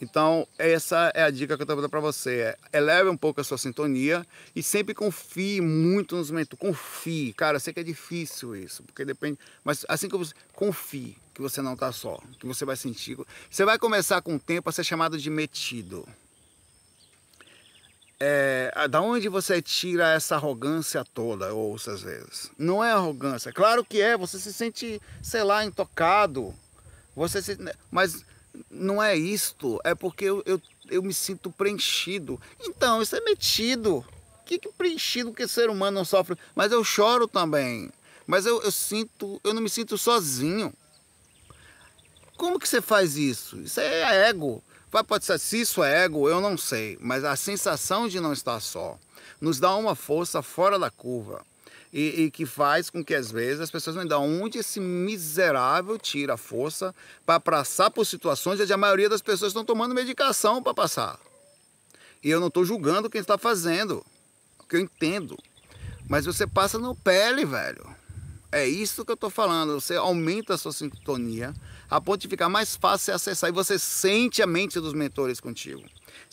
Então, 0.00 0.46
essa 0.58 1.10
é 1.14 1.22
a 1.22 1.30
dica 1.30 1.56
que 1.56 1.62
eu 1.62 1.64
estou 1.64 1.76
dando 1.76 1.88
para 1.88 2.00
você. 2.00 2.56
É, 2.72 2.78
eleve 2.78 3.08
um 3.08 3.16
pouco 3.16 3.40
a 3.40 3.44
sua 3.44 3.58
sintonia 3.58 4.26
e 4.54 4.62
sempre 4.62 4.94
confie 4.94 5.60
muito 5.60 6.16
nos 6.16 6.30
mentores. 6.30 6.60
Confie. 6.60 7.32
Cara, 7.32 7.56
eu 7.56 7.60
sei 7.60 7.72
que 7.72 7.80
é 7.80 7.82
difícil 7.82 8.54
isso, 8.54 8.82
porque 8.82 9.04
depende... 9.04 9.38
Mas 9.64 9.84
assim 9.88 10.08
que 10.08 10.16
você... 10.16 10.34
Confie 10.52 11.16
que 11.34 11.42
você 11.42 11.60
não 11.60 11.74
está 11.74 11.92
só, 11.92 12.18
que 12.38 12.46
você 12.46 12.64
vai 12.64 12.76
sentir... 12.76 13.18
Você 13.50 13.64
vai 13.64 13.78
começar 13.78 14.20
com 14.22 14.36
o 14.36 14.40
tempo 14.40 14.68
a 14.68 14.72
ser 14.72 14.84
chamado 14.84 15.18
de 15.18 15.30
metido. 15.30 16.06
É, 18.18 18.88
da 18.88 19.02
onde 19.02 19.28
você 19.28 19.60
tira 19.60 20.12
essa 20.12 20.36
arrogância 20.36 21.04
toda, 21.04 21.46
eu 21.46 21.58
ouço 21.58 21.90
às 21.90 22.00
vezes? 22.00 22.50
Não 22.58 22.82
é 22.82 22.90
arrogância. 22.90 23.52
Claro 23.52 23.84
que 23.84 24.00
é, 24.00 24.16
você 24.16 24.38
se 24.38 24.54
sente, 24.54 25.00
sei 25.22 25.42
lá, 25.42 25.64
intocado. 25.64 26.54
Você 27.14 27.42
se, 27.42 27.58
mas 27.90 28.24
não 28.70 29.02
é 29.02 29.16
isto, 29.16 29.80
é 29.84 29.94
porque 29.94 30.24
eu, 30.24 30.42
eu, 30.46 30.60
eu 30.88 31.02
me 31.02 31.12
sinto 31.12 31.50
preenchido. 31.50 32.40
Então, 32.60 33.02
isso 33.02 33.16
é 33.16 33.20
metido. 33.20 34.04
Que, 34.44 34.58
que 34.58 34.68
preenchido 34.70 35.32
que 35.32 35.48
ser 35.48 35.68
humano 35.70 35.98
não 35.98 36.04
sofre? 36.04 36.36
Mas 36.54 36.72
eu 36.72 36.84
choro 36.84 37.26
também. 37.26 37.90
Mas 38.26 38.46
eu, 38.46 38.60
eu 38.62 38.70
sinto, 38.70 39.40
eu 39.42 39.52
não 39.52 39.62
me 39.62 39.68
sinto 39.68 39.98
sozinho. 39.98 40.72
Como 42.36 42.58
que 42.58 42.68
você 42.68 42.80
faz 42.80 43.16
isso? 43.16 43.58
Isso 43.60 43.80
é 43.80 44.28
ego. 44.28 44.62
Pode 45.08 45.24
ser, 45.24 45.38
se 45.38 45.60
isso 45.60 45.82
é 45.82 46.04
ego, 46.04 46.28
eu 46.28 46.40
não 46.40 46.56
sei. 46.56 46.96
Mas 47.00 47.24
a 47.24 47.36
sensação 47.36 48.08
de 48.08 48.20
não 48.20 48.32
estar 48.32 48.60
só 48.60 48.98
nos 49.40 49.58
dá 49.58 49.74
uma 49.74 49.94
força 49.94 50.40
fora 50.42 50.78
da 50.78 50.90
curva 50.90 51.44
e, 51.92 52.24
e, 52.24 52.30
que 52.30 52.44
faz 52.44 52.90
com 52.90 53.04
que 53.04 53.14
às 53.14 53.30
vezes 53.30 53.60
as 53.60 53.70
pessoas 53.70 53.96
me 53.96 54.04
dão 54.04 54.42
onde 54.42 54.58
esse 54.58 54.80
miserável 54.80 55.98
tira 55.98 56.34
a 56.34 56.36
força 56.36 56.94
para 57.24 57.40
passar 57.40 57.90
por 57.90 58.04
situações 58.04 58.60
onde 58.60 58.72
a 58.72 58.76
maioria 58.76 59.08
das 59.08 59.22
pessoas 59.22 59.50
estão 59.50 59.64
tomando 59.64 59.94
medicação 59.94 60.62
para 60.62 60.74
passar. 60.74 61.18
E 62.22 62.30
eu 62.30 62.40
não 62.40 62.48
estou 62.48 62.64
julgando 62.64 63.08
quem 63.08 63.20
está 63.20 63.38
fazendo, 63.38 64.04
porque 64.56 64.76
eu 64.76 64.80
entendo. 64.80 65.38
Mas 66.08 66.26
você 66.26 66.46
passa 66.46 66.78
no 66.78 66.94
pele, 66.94 67.44
velho. 67.44 67.86
É 68.50 68.66
isso 68.66 69.04
que 69.04 69.10
eu 69.10 69.14
estou 69.14 69.30
falando. 69.30 69.80
Você 69.80 69.96
aumenta 69.96 70.54
a 70.54 70.58
sua 70.58 70.72
sintonia 70.72 71.54
a 71.90 72.00
ponto 72.00 72.20
de 72.20 72.28
ficar 72.28 72.48
mais 72.48 72.76
fácil 72.76 73.14
acessar. 73.14 73.50
E 73.50 73.52
você 73.52 73.78
sente 73.78 74.42
a 74.42 74.46
mente 74.46 74.80
dos 74.80 74.92
mentores 74.92 75.40
contigo 75.40 75.84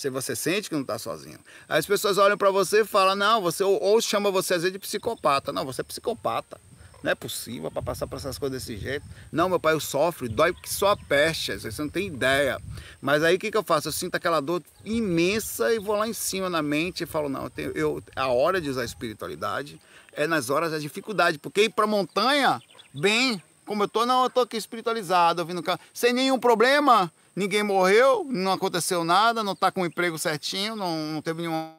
se 0.04 0.10
você 0.10 0.36
sente 0.36 0.68
que 0.68 0.76
não 0.76 0.82
está 0.82 1.00
sozinho. 1.00 1.40
Aí 1.68 1.80
as 1.80 1.86
pessoas 1.86 2.18
olham 2.18 2.38
para 2.38 2.52
você 2.52 2.82
e 2.82 2.86
falam, 2.86 3.16
não, 3.16 3.42
você 3.42 3.64
ou, 3.64 3.82
ou 3.82 4.02
chama 4.02 4.30
você 4.30 4.56
às 4.56 4.62
vezes 4.62 4.74
de 4.74 4.80
psicopata. 4.80 5.54
Não, 5.54 5.64
você 5.64 5.80
é 5.80 5.84
psicopata. 5.84 6.60
Não 7.02 7.12
é 7.12 7.16
possível 7.16 7.72
para 7.72 7.82
passar 7.82 8.06
por 8.06 8.18
essas 8.18 8.38
coisas 8.38 8.62
desse 8.62 8.78
jeito. 8.78 9.06
Não, 9.32 9.48
meu 9.48 9.60
pai, 9.60 9.74
eu 9.74 9.80
sofro, 9.80 10.28
dói 10.28 10.54
que 10.54 10.70
só 10.70 10.92
a 10.92 10.98
peste, 10.98 11.58
você 11.58 11.82
não 11.82 11.90
tem 11.90 12.08
ideia. 12.08 12.60
Mas 13.02 13.24
aí 13.24 13.36
o 13.36 13.40
que, 13.40 13.52
que 13.52 13.58
eu 13.58 13.64
faço? 13.64 13.88
Eu 13.88 13.92
sinto 13.94 14.16
aquela 14.16 14.42
dor 14.42 14.62
imensa 14.84 15.74
e 15.74 15.80
vou 15.80 15.96
lá 15.96 16.08
em 16.08 16.14
cima 16.14 16.50
na 16.50 16.62
mente 16.62 17.04
e 17.04 17.06
falo, 17.08 17.30
não, 17.30 17.44
eu 17.44 17.50
tenho, 17.50 17.72
eu, 17.72 18.04
a 18.16 18.28
hora 18.28 18.60
de 18.60 18.70
usar 18.70 18.82
a 18.82 18.86
espiritualidade 18.86 19.80
é 20.14 20.28
nas 20.28 20.50
horas 20.50 20.72
da 20.72 20.80
dificuldade. 20.80 21.40
Porque 21.40 21.64
ir 21.64 21.70
para 21.70 21.88
montanha, 21.88 22.62
bem, 22.94 23.42
como 23.66 23.84
eu 23.84 23.88
tô, 23.88 24.06
não, 24.06 24.24
eu 24.24 24.30
tô 24.30 24.42
aqui 24.42 24.58
espiritualizado, 24.58 25.42
ouvindo 25.42 25.64
sem 25.94 26.12
nenhum 26.12 26.40
problema, 26.40 27.12
ninguém 27.36 27.64
morreu, 27.64 28.26
não 28.30 28.52
aconteceu 28.52 29.04
nada, 29.04 29.44
não 29.44 29.54
está 29.54 29.72
com 29.72 29.82
o 29.82 29.86
emprego 29.86 30.18
certinho, 30.18 30.76
não, 30.76 30.98
não 30.98 31.22
teve 31.22 31.42
nenhuma 31.42 31.76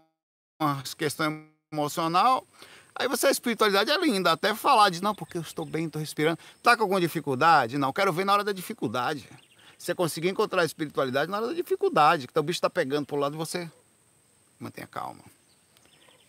questão 0.97 1.45
emocional. 1.73 2.47
Aí 2.95 3.09
você, 3.09 3.27
a 3.27 3.31
espiritualidade 3.31 3.91
é 3.91 3.99
linda, 3.99 4.33
até 4.33 4.55
falar 4.55 4.91
de 4.91 5.03
não, 5.03 5.15
porque 5.15 5.37
eu 5.37 5.43
estou 5.43 5.65
bem, 5.65 5.87
estou 5.87 6.01
respirando. 6.01 6.39
Está 6.57 6.77
com 6.77 6.85
alguma 6.85 7.01
dificuldade? 7.01 7.77
Não, 7.77 7.93
quero 7.93 8.13
ver 8.13 8.25
na 8.25 8.33
hora 8.33 8.45
da 8.45 8.53
dificuldade. 8.53 9.29
Você 9.77 9.95
conseguir 9.95 10.29
encontrar 10.29 10.63
a 10.63 10.65
espiritualidade 10.65 11.31
na 11.31 11.39
hora 11.39 11.49
da 11.49 11.53
dificuldade, 11.53 12.29
que 12.29 12.39
o 12.39 12.43
bicho 12.43 12.59
está 12.59 12.71
pegando 12.71 13.07
para 13.07 13.17
o 13.17 13.19
lado 13.19 13.33
de 13.33 13.39
você. 13.39 13.69
Mantenha 14.61 14.87
calma. 14.87 15.21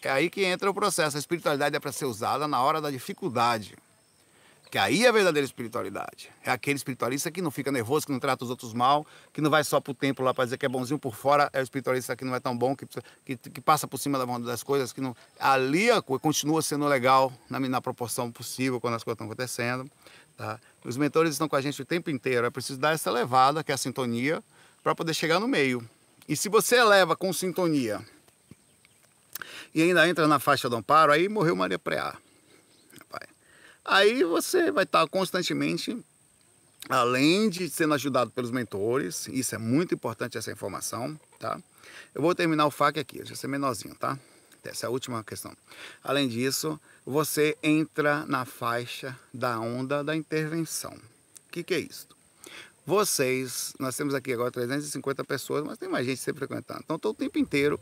É 0.02 0.10
aí 0.10 0.30
que 0.30 0.44
entra 0.44 0.70
o 0.70 0.74
processo. 0.74 1.18
A 1.18 1.20
espiritualidade 1.20 1.76
é 1.76 1.80
para 1.80 1.92
ser 1.92 2.06
usada 2.06 2.48
na 2.48 2.62
hora 2.62 2.82
da 2.82 2.92
dificuldade. 2.92 3.76
Que 4.76 4.80
aí 4.80 5.06
é 5.06 5.08
a 5.08 5.12
verdadeira 5.14 5.46
espiritualidade. 5.46 6.30
É 6.44 6.52
aquele 6.52 6.76
espiritualista 6.76 7.32
que 7.32 7.42
não 7.42 7.50
fica 7.50 7.72
nervoso, 7.72 8.06
que 8.06 8.12
não 8.12 8.20
trata 8.20 8.44
os 8.44 8.50
outros 8.50 8.74
mal, 8.74 9.08
que 9.32 9.40
não 9.40 9.50
vai 9.50 9.64
só 9.64 9.80
para 9.80 9.92
o 9.92 9.94
templo 9.96 10.26
lá 10.26 10.34
para 10.34 10.44
dizer 10.44 10.58
que 10.58 10.66
é 10.66 10.68
bonzinho 10.68 11.00
por 11.00 11.16
fora, 11.16 11.50
é 11.54 11.62
o 11.62 11.64
espiritualista 11.64 12.14
que 12.14 12.26
não 12.26 12.36
é 12.36 12.42
tão 12.42 12.58
bom, 12.58 12.76
que, 12.76 12.86
que, 13.24 13.38
que 13.38 13.62
passa 13.62 13.88
por 13.88 13.98
cima 13.98 14.20
das 14.40 14.64
coisas, 14.64 14.92
que 14.92 15.00
não. 15.00 15.16
Ali 15.40 15.90
a 15.90 16.02
continua 16.02 16.62
sendo 16.62 16.86
legal 16.88 17.32
na, 17.50 17.58
na 17.58 17.80
proporção 17.80 18.30
possível 18.30 18.82
quando 18.82 18.96
as 18.96 19.04
coisas 19.06 19.16
estão 19.16 19.28
acontecendo. 19.28 19.90
Tá? 20.36 20.60
Os 20.84 20.98
mentores 20.98 21.32
estão 21.32 21.48
com 21.48 21.56
a 21.56 21.62
gente 21.62 21.82
o 21.82 21.86
tempo 21.86 22.10
inteiro. 22.10 22.46
É 22.46 22.50
preciso 22.50 22.78
dar 22.78 22.94
essa 22.94 23.10
levada, 23.10 23.64
que 23.64 23.72
é 23.72 23.76
a 23.76 23.78
sintonia, 23.78 24.44
para 24.84 24.94
poder 24.94 25.14
chegar 25.14 25.40
no 25.40 25.48
meio. 25.48 25.90
E 26.28 26.36
se 26.36 26.50
você 26.50 26.76
eleva 26.76 27.16
com 27.16 27.32
sintonia 27.32 28.06
e 29.74 29.82
ainda 29.82 30.06
entra 30.06 30.28
na 30.28 30.38
faixa 30.38 30.70
do 30.70 30.76
amparo, 30.76 31.14
aí 31.14 31.30
morreu 31.30 31.56
Maria 31.56 31.80
Preá. 31.80 32.18
Aí 33.86 34.24
você 34.24 34.72
vai 34.72 34.84
estar 34.84 35.08
constantemente, 35.08 35.96
além 36.90 37.50
de 37.50 37.70
sendo 37.70 37.94
ajudado 37.94 38.32
pelos 38.32 38.50
mentores, 38.50 39.28
isso 39.28 39.54
é 39.54 39.60
muito 39.60 39.94
importante 39.94 40.40
essa 40.40 40.52
informação, 40.52 41.20
tá? 41.40 41.62
Eu 42.14 42.22
vou 42.24 42.34
terminar 42.34 42.66
o 42.66 42.72
FAQ 42.72 43.00
aqui, 43.00 43.18
deixa 43.20 43.36
ser 43.36 43.48
menorzinho, 43.48 43.94
tá? 43.94 44.18
Essa 44.64 44.86
é 44.86 44.88
a 44.88 44.90
última 44.90 45.24
questão. 45.24 45.56
Além 46.04 46.28
disso, 46.28 46.82
você 47.06 47.56
entra 47.62 48.26
na 48.26 48.46
faixa 48.46 49.16
da 49.32 49.60
onda 49.60 50.04
da 50.04 50.16
intervenção. 50.16 50.94
O 51.48 51.52
que, 51.52 51.64
que 51.64 51.76
é 51.76 51.80
isso? 51.80 52.15
Vocês, 52.88 53.74
nós 53.80 53.98
temos 53.98 54.14
aqui 54.14 54.32
agora 54.32 54.52
350 54.52 55.24
pessoas, 55.24 55.64
mas 55.64 55.76
tem 55.76 55.90
mais 55.90 56.06
gente 56.06 56.22
sempre 56.22 56.46
frequentando. 56.46 56.82
Então, 56.84 56.98
estou 56.98 57.14
o 57.14 57.16
tempo 57.16 57.40
inteiro 57.40 57.80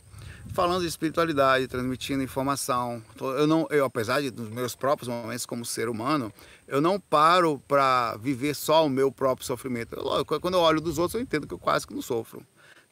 falando 0.53 0.81
de 0.81 0.87
espiritualidade, 0.87 1.67
transmitindo 1.67 2.23
informação. 2.23 3.03
Eu 3.19 3.45
não, 3.45 3.67
eu 3.69 3.83
apesar 3.83 4.21
de 4.21 4.31
dos 4.31 4.47
meus 4.49 4.75
próprios 4.75 5.09
momentos 5.09 5.45
como 5.45 5.65
ser 5.65 5.89
humano, 5.89 6.31
eu 6.65 6.79
não 6.79 6.97
paro 6.97 7.61
para 7.67 8.15
viver 8.15 8.55
só 8.55 8.85
o 8.85 8.89
meu 8.89 9.11
próprio 9.11 9.45
sofrimento. 9.45 9.93
Eu, 9.93 10.25
quando 10.39 10.53
eu 10.53 10.61
olho 10.61 10.79
dos 10.79 10.97
outros, 10.97 11.15
eu 11.15 11.21
entendo 11.21 11.45
que 11.45 11.53
eu 11.53 11.59
quase 11.59 11.85
que 11.85 11.93
não 11.93 12.01
sofro. 12.01 12.41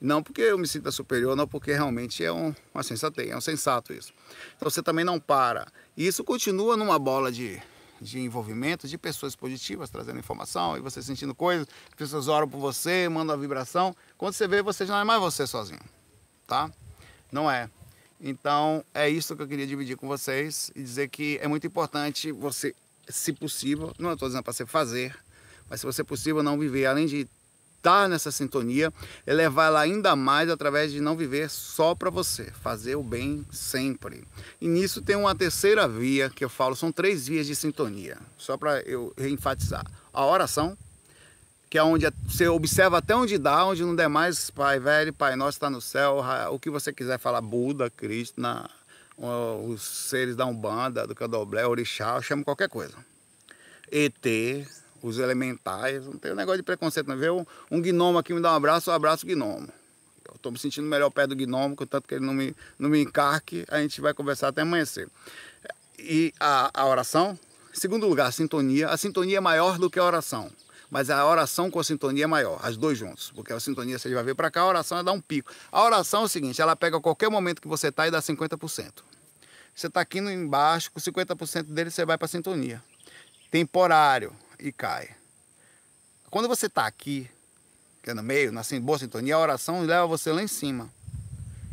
Não 0.01 0.21
porque 0.21 0.41
eu 0.41 0.57
me 0.57 0.67
sinta 0.67 0.91
superior, 0.91 1.37
não 1.37 1.47
porque 1.47 1.71
realmente 1.71 2.25
é 2.25 2.31
um, 2.31 2.53
uma 2.73 2.83
sensatez, 2.83 3.29
é 3.29 3.37
um 3.37 3.41
sensato 3.41 3.93
isso. 3.93 4.11
Então 4.57 4.69
você 4.69 4.83
também 4.83 5.05
não 5.05 5.17
para. 5.17 5.65
E 5.95 6.05
isso 6.05 6.25
continua 6.25 6.75
numa 6.75 6.99
bola 6.99 7.31
de 7.31 7.61
de 8.01 8.19
envolvimento 8.19 8.87
de 8.87 8.97
pessoas 8.97 9.35
positivas 9.35 9.89
trazendo 9.89 10.19
informação 10.19 10.75
e 10.75 10.81
você 10.81 11.01
sentindo 11.03 11.35
coisas, 11.35 11.67
pessoas 11.95 12.27
oram 12.27 12.49
por 12.49 12.57
você, 12.57 13.07
mandam 13.07 13.35
a 13.35 13.37
vibração. 13.37 13.95
Quando 14.17 14.33
você 14.33 14.47
vê, 14.47 14.61
você 14.63 14.85
já 14.85 14.93
não 14.95 15.01
é 15.01 15.03
mais 15.03 15.21
você 15.21 15.45
sozinho, 15.45 15.79
tá? 16.47 16.71
Não 17.31 17.49
é. 17.49 17.69
Então 18.19 18.83
é 18.93 19.07
isso 19.07 19.35
que 19.35 19.41
eu 19.41 19.47
queria 19.47 19.67
dividir 19.67 19.95
com 19.95 20.07
vocês 20.07 20.71
e 20.75 20.81
dizer 20.81 21.09
que 21.09 21.39
é 21.41 21.47
muito 21.47 21.65
importante 21.67 22.31
você, 22.31 22.75
se 23.07 23.31
possível, 23.33 23.93
não 23.99 24.13
estou 24.13 24.27
dizendo 24.27 24.43
para 24.43 24.53
você 24.53 24.65
fazer, 24.65 25.15
mas 25.69 25.79
se 25.79 25.85
você 25.85 26.03
possível 26.03 26.41
não 26.41 26.57
viver, 26.57 26.87
além 26.87 27.05
de 27.05 27.27
estar 27.81 28.07
nessa 28.07 28.31
sintonia, 28.31 28.93
elevar 29.25 29.67
ela 29.67 29.81
ainda 29.81 30.15
mais 30.15 30.49
através 30.49 30.91
de 30.91 31.01
não 31.01 31.17
viver 31.17 31.49
só 31.49 31.95
para 31.95 32.11
você, 32.11 32.51
fazer 32.61 32.95
o 32.95 33.03
bem 33.03 33.43
sempre. 33.51 34.23
E 34.61 34.67
nisso 34.67 35.01
tem 35.01 35.15
uma 35.15 35.33
terceira 35.33 35.87
via 35.87 36.29
que 36.29 36.45
eu 36.45 36.49
falo, 36.49 36.75
são 36.75 36.91
três 36.91 37.27
vias 37.27 37.47
de 37.47 37.55
sintonia, 37.55 38.17
só 38.37 38.55
para 38.55 38.81
eu 38.81 39.11
enfatizar. 39.17 39.85
A 40.13 40.23
oração, 40.23 40.77
que 41.69 41.77
é 41.77 41.83
onde 41.83 42.05
você 42.27 42.47
observa 42.47 42.99
até 42.99 43.15
onde 43.15 43.39
dá, 43.39 43.65
onde 43.65 43.83
não 43.83 43.95
der 43.95 44.09
mais, 44.09 44.51
Pai 44.51 44.79
velho, 44.79 45.11
Pai 45.11 45.35
nosso 45.35 45.55
está 45.57 45.69
no 45.69 45.81
céu, 45.81 46.21
o 46.51 46.59
que 46.59 46.69
você 46.69 46.93
quiser 46.93 47.17
falar, 47.17 47.41
Buda, 47.41 47.89
Krishna, 47.89 48.69
os 49.17 49.81
seres 49.81 50.35
da 50.35 50.45
Umbanda, 50.45 51.07
do 51.07 51.15
Candomblé, 51.15 51.65
Orixá, 51.65 52.15
eu 52.15 52.21
chamo 52.21 52.43
qualquer 52.43 52.69
coisa. 52.69 52.95
ET, 53.91 54.67
os 55.01 55.17
elementais, 55.17 56.05
não 56.05 56.13
tem 56.13 56.31
um 56.31 56.35
negócio 56.35 56.57
de 56.57 56.63
preconceito, 56.63 57.07
não. 57.07 57.17
Vê 57.17 57.29
um, 57.29 57.45
um 57.69 57.81
gnomo 57.81 58.17
aqui 58.17 58.33
me 58.33 58.41
dá 58.41 58.51
um 58.51 58.55
abraço, 58.55 58.89
eu 58.89 58.93
abraço 58.93 59.25
o 59.25 59.29
gnomo. 59.29 59.67
Eu 60.27 60.35
estou 60.35 60.51
me 60.51 60.57
sentindo 60.57 60.87
melhor 60.87 61.09
perto 61.09 61.29
do 61.29 61.35
gnomo, 61.35 61.75
contanto 61.75 62.07
que 62.07 62.15
ele 62.15 62.25
não 62.25 62.33
me, 62.33 62.55
não 62.79 62.89
me 62.89 63.01
encarque, 63.01 63.65
a 63.69 63.79
gente 63.79 63.99
vai 63.99 64.13
conversar 64.13 64.49
até 64.49 64.61
amanhecer. 64.61 65.09
E 65.99 66.33
a, 66.39 66.71
a 66.73 66.85
oração, 66.85 67.37
segundo 67.73 68.07
lugar, 68.07 68.27
a 68.27 68.31
sintonia. 68.31 68.89
A 68.89 68.97
sintonia 68.97 69.37
é 69.37 69.41
maior 69.41 69.77
do 69.77 69.89
que 69.89 69.99
a 69.99 70.03
oração 70.03 70.51
mas 70.91 71.09
a 71.09 71.25
oração 71.25 71.71
com 71.71 71.79
a 71.79 71.83
sintonia 71.85 72.25
é 72.25 72.27
maior, 72.27 72.59
as 72.61 72.75
dois 72.75 72.97
juntos, 72.97 73.31
porque 73.33 73.53
a 73.53 73.59
sintonia 73.61 73.97
você 73.97 74.13
vai 74.13 74.25
ver 74.25 74.35
para 74.35 74.51
cá, 74.51 74.59
a 74.59 74.67
oração 74.67 74.97
é 74.97 75.03
dar 75.03 75.13
um 75.13 75.21
pico. 75.21 75.49
A 75.71 75.81
oração 75.81 76.23
é 76.23 76.25
o 76.25 76.27
seguinte, 76.27 76.61
ela 76.61 76.75
pega 76.75 76.99
qualquer 76.99 77.29
momento 77.29 77.61
que 77.61 77.67
você 77.67 77.87
está 77.87 78.09
e 78.09 78.11
dá 78.11 78.21
50%. 78.21 78.91
Você 79.73 79.87
está 79.87 80.01
aqui 80.01 80.19
embaixo, 80.19 80.91
com 80.91 80.99
50% 80.99 81.63
dele 81.63 81.89
você 81.89 82.03
vai 82.03 82.17
para 82.17 82.25
a 82.25 82.27
sintonia. 82.27 82.83
Temporário 83.49 84.35
e 84.61 84.71
cai. 84.71 85.09
Quando 86.29 86.47
você 86.47 86.67
está 86.67 86.85
aqui, 86.85 87.29
que 88.01 88.11
é 88.11 88.13
no 88.13 88.23
meio, 88.23 88.51
na 88.51 88.61
boa 88.81 88.97
sintonia, 88.97 89.35
a 89.35 89.39
oração 89.39 89.81
leva 89.81 90.07
você 90.07 90.31
lá 90.31 90.41
em 90.41 90.47
cima. 90.47 90.89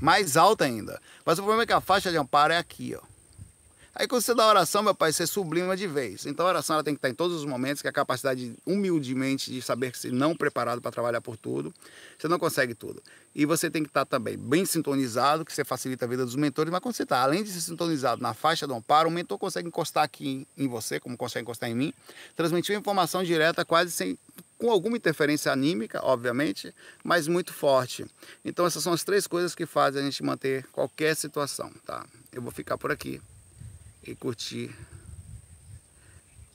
Mais 0.00 0.36
alta 0.36 0.64
ainda. 0.64 1.00
Mas 1.24 1.38
o 1.38 1.42
problema 1.42 1.62
é 1.62 1.66
que 1.66 1.72
a 1.72 1.80
faixa 1.80 2.10
de 2.10 2.16
amparo 2.16 2.52
é 2.52 2.58
aqui, 2.58 2.96
ó. 2.96 3.07
Aí 3.94 4.06
quando 4.06 4.22
você 4.22 4.34
dá 4.34 4.46
oração, 4.46 4.82
meu 4.82 4.94
pai, 4.94 5.12
você 5.12 5.26
sublima 5.26 5.76
de 5.76 5.86
vez. 5.86 6.26
Então 6.26 6.46
a 6.46 6.50
oração 6.50 6.74
ela 6.74 6.84
tem 6.84 6.94
que 6.94 6.98
estar 6.98 7.08
em 7.08 7.14
todos 7.14 7.36
os 7.36 7.44
momentos, 7.44 7.82
que 7.82 7.88
é 7.88 7.90
a 7.90 7.92
capacidade 7.92 8.54
humildemente 8.64 9.50
de 9.50 9.60
saber 9.60 9.90
que 9.90 9.98
se 9.98 10.10
não 10.10 10.36
preparado 10.36 10.80
para 10.80 10.90
trabalhar 10.90 11.20
por 11.20 11.36
tudo, 11.36 11.74
você 12.16 12.28
não 12.28 12.38
consegue 12.38 12.74
tudo. 12.74 13.02
E 13.34 13.44
você 13.44 13.70
tem 13.70 13.82
que 13.82 13.88
estar 13.88 14.04
também 14.04 14.36
bem 14.36 14.64
sintonizado, 14.64 15.44
que 15.44 15.52
você 15.52 15.64
facilita 15.64 16.04
a 16.04 16.08
vida 16.08 16.24
dos 16.24 16.36
mentores, 16.36 16.70
mas 16.70 16.80
quando 16.80 16.94
você 16.94 17.02
está, 17.02 17.22
além 17.22 17.42
de 17.42 17.50
ser 17.50 17.60
sintonizado 17.60 18.22
na 18.22 18.34
faixa 18.34 18.66
do 18.66 18.74
amparo, 18.74 19.08
o 19.08 19.12
mentor 19.12 19.38
consegue 19.38 19.68
encostar 19.68 20.04
aqui 20.04 20.46
em 20.56 20.68
você, 20.68 21.00
como 21.00 21.16
consegue 21.16 21.42
encostar 21.42 21.68
em 21.68 21.74
mim, 21.74 21.94
transmitir 22.36 22.74
uma 22.74 22.80
informação 22.80 23.24
direta 23.24 23.64
quase 23.64 23.90
sem 23.90 24.18
com 24.58 24.72
alguma 24.72 24.96
interferência 24.96 25.52
anímica, 25.52 26.00
obviamente, 26.04 26.74
mas 27.04 27.28
muito 27.28 27.52
forte. 27.52 28.04
Então 28.44 28.66
essas 28.66 28.82
são 28.82 28.92
as 28.92 29.04
três 29.04 29.26
coisas 29.26 29.54
que 29.54 29.64
fazem 29.64 30.02
a 30.02 30.04
gente 30.04 30.22
manter 30.22 30.66
qualquer 30.72 31.14
situação, 31.14 31.70
tá? 31.86 32.04
Eu 32.32 32.42
vou 32.42 32.50
ficar 32.50 32.76
por 32.76 32.90
aqui 32.90 33.20
e 34.10 34.14
curtir 34.14 34.74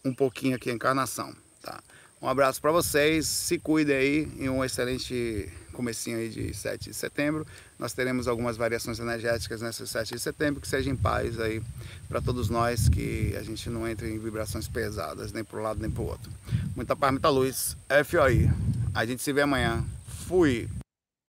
um 0.04 0.13
pouquinho 0.13 0.56
aqui 0.56 0.70
a 0.70 0.74
encarnação, 0.74 1.34
tá? 1.62 1.82
Um 2.22 2.28
abraço 2.28 2.62
para 2.62 2.72
vocês, 2.72 3.28
se 3.28 3.60
cuidem 3.60 3.96
aí 3.96 4.32
em 4.39 4.50
um 4.50 4.63
excelente 4.63 5.52
comecinho 5.74 6.18
aí 6.18 6.30
de 6.30 6.54
7 6.54 6.89
de 6.89 6.96
setembro. 6.96 7.46
Nós 7.78 7.92
teremos 7.92 8.28
algumas 8.28 8.56
variações 8.56 9.00
energéticas 9.00 9.62
nesse 9.62 9.86
7 9.86 10.13
de 10.13 10.20
setembro, 10.20 10.62
que 10.62 10.68
seja 10.68 10.89
em 10.89 10.96
paz 10.96 11.39
aí 11.39 11.62
para 12.08 12.22
todos 12.22 12.50
nós, 12.50 12.88
que 12.88 13.36
a 13.36 13.44
gente 13.44 13.70
não 13.70 13.88
entre 13.88 14.10
em 14.10 14.20
vibrações 14.20 14.68
pesadas, 14.68 15.34
nem 15.34 15.44
para 15.44 15.60
um 15.60 15.63
lado 15.63 15.82
nem 15.82 15.92
para 15.92 16.02
o 16.02 16.06
outro. 16.06 16.32
Muita 16.76 16.96
paz, 16.96 17.12
muita 17.12 17.30
luz. 17.30 17.76
FOI. 18.06 18.50
A 18.94 19.06
gente 19.06 19.22
se 19.22 19.34
vê 19.34 19.42
amanhã. 19.42 19.84
Fui! 20.28 20.70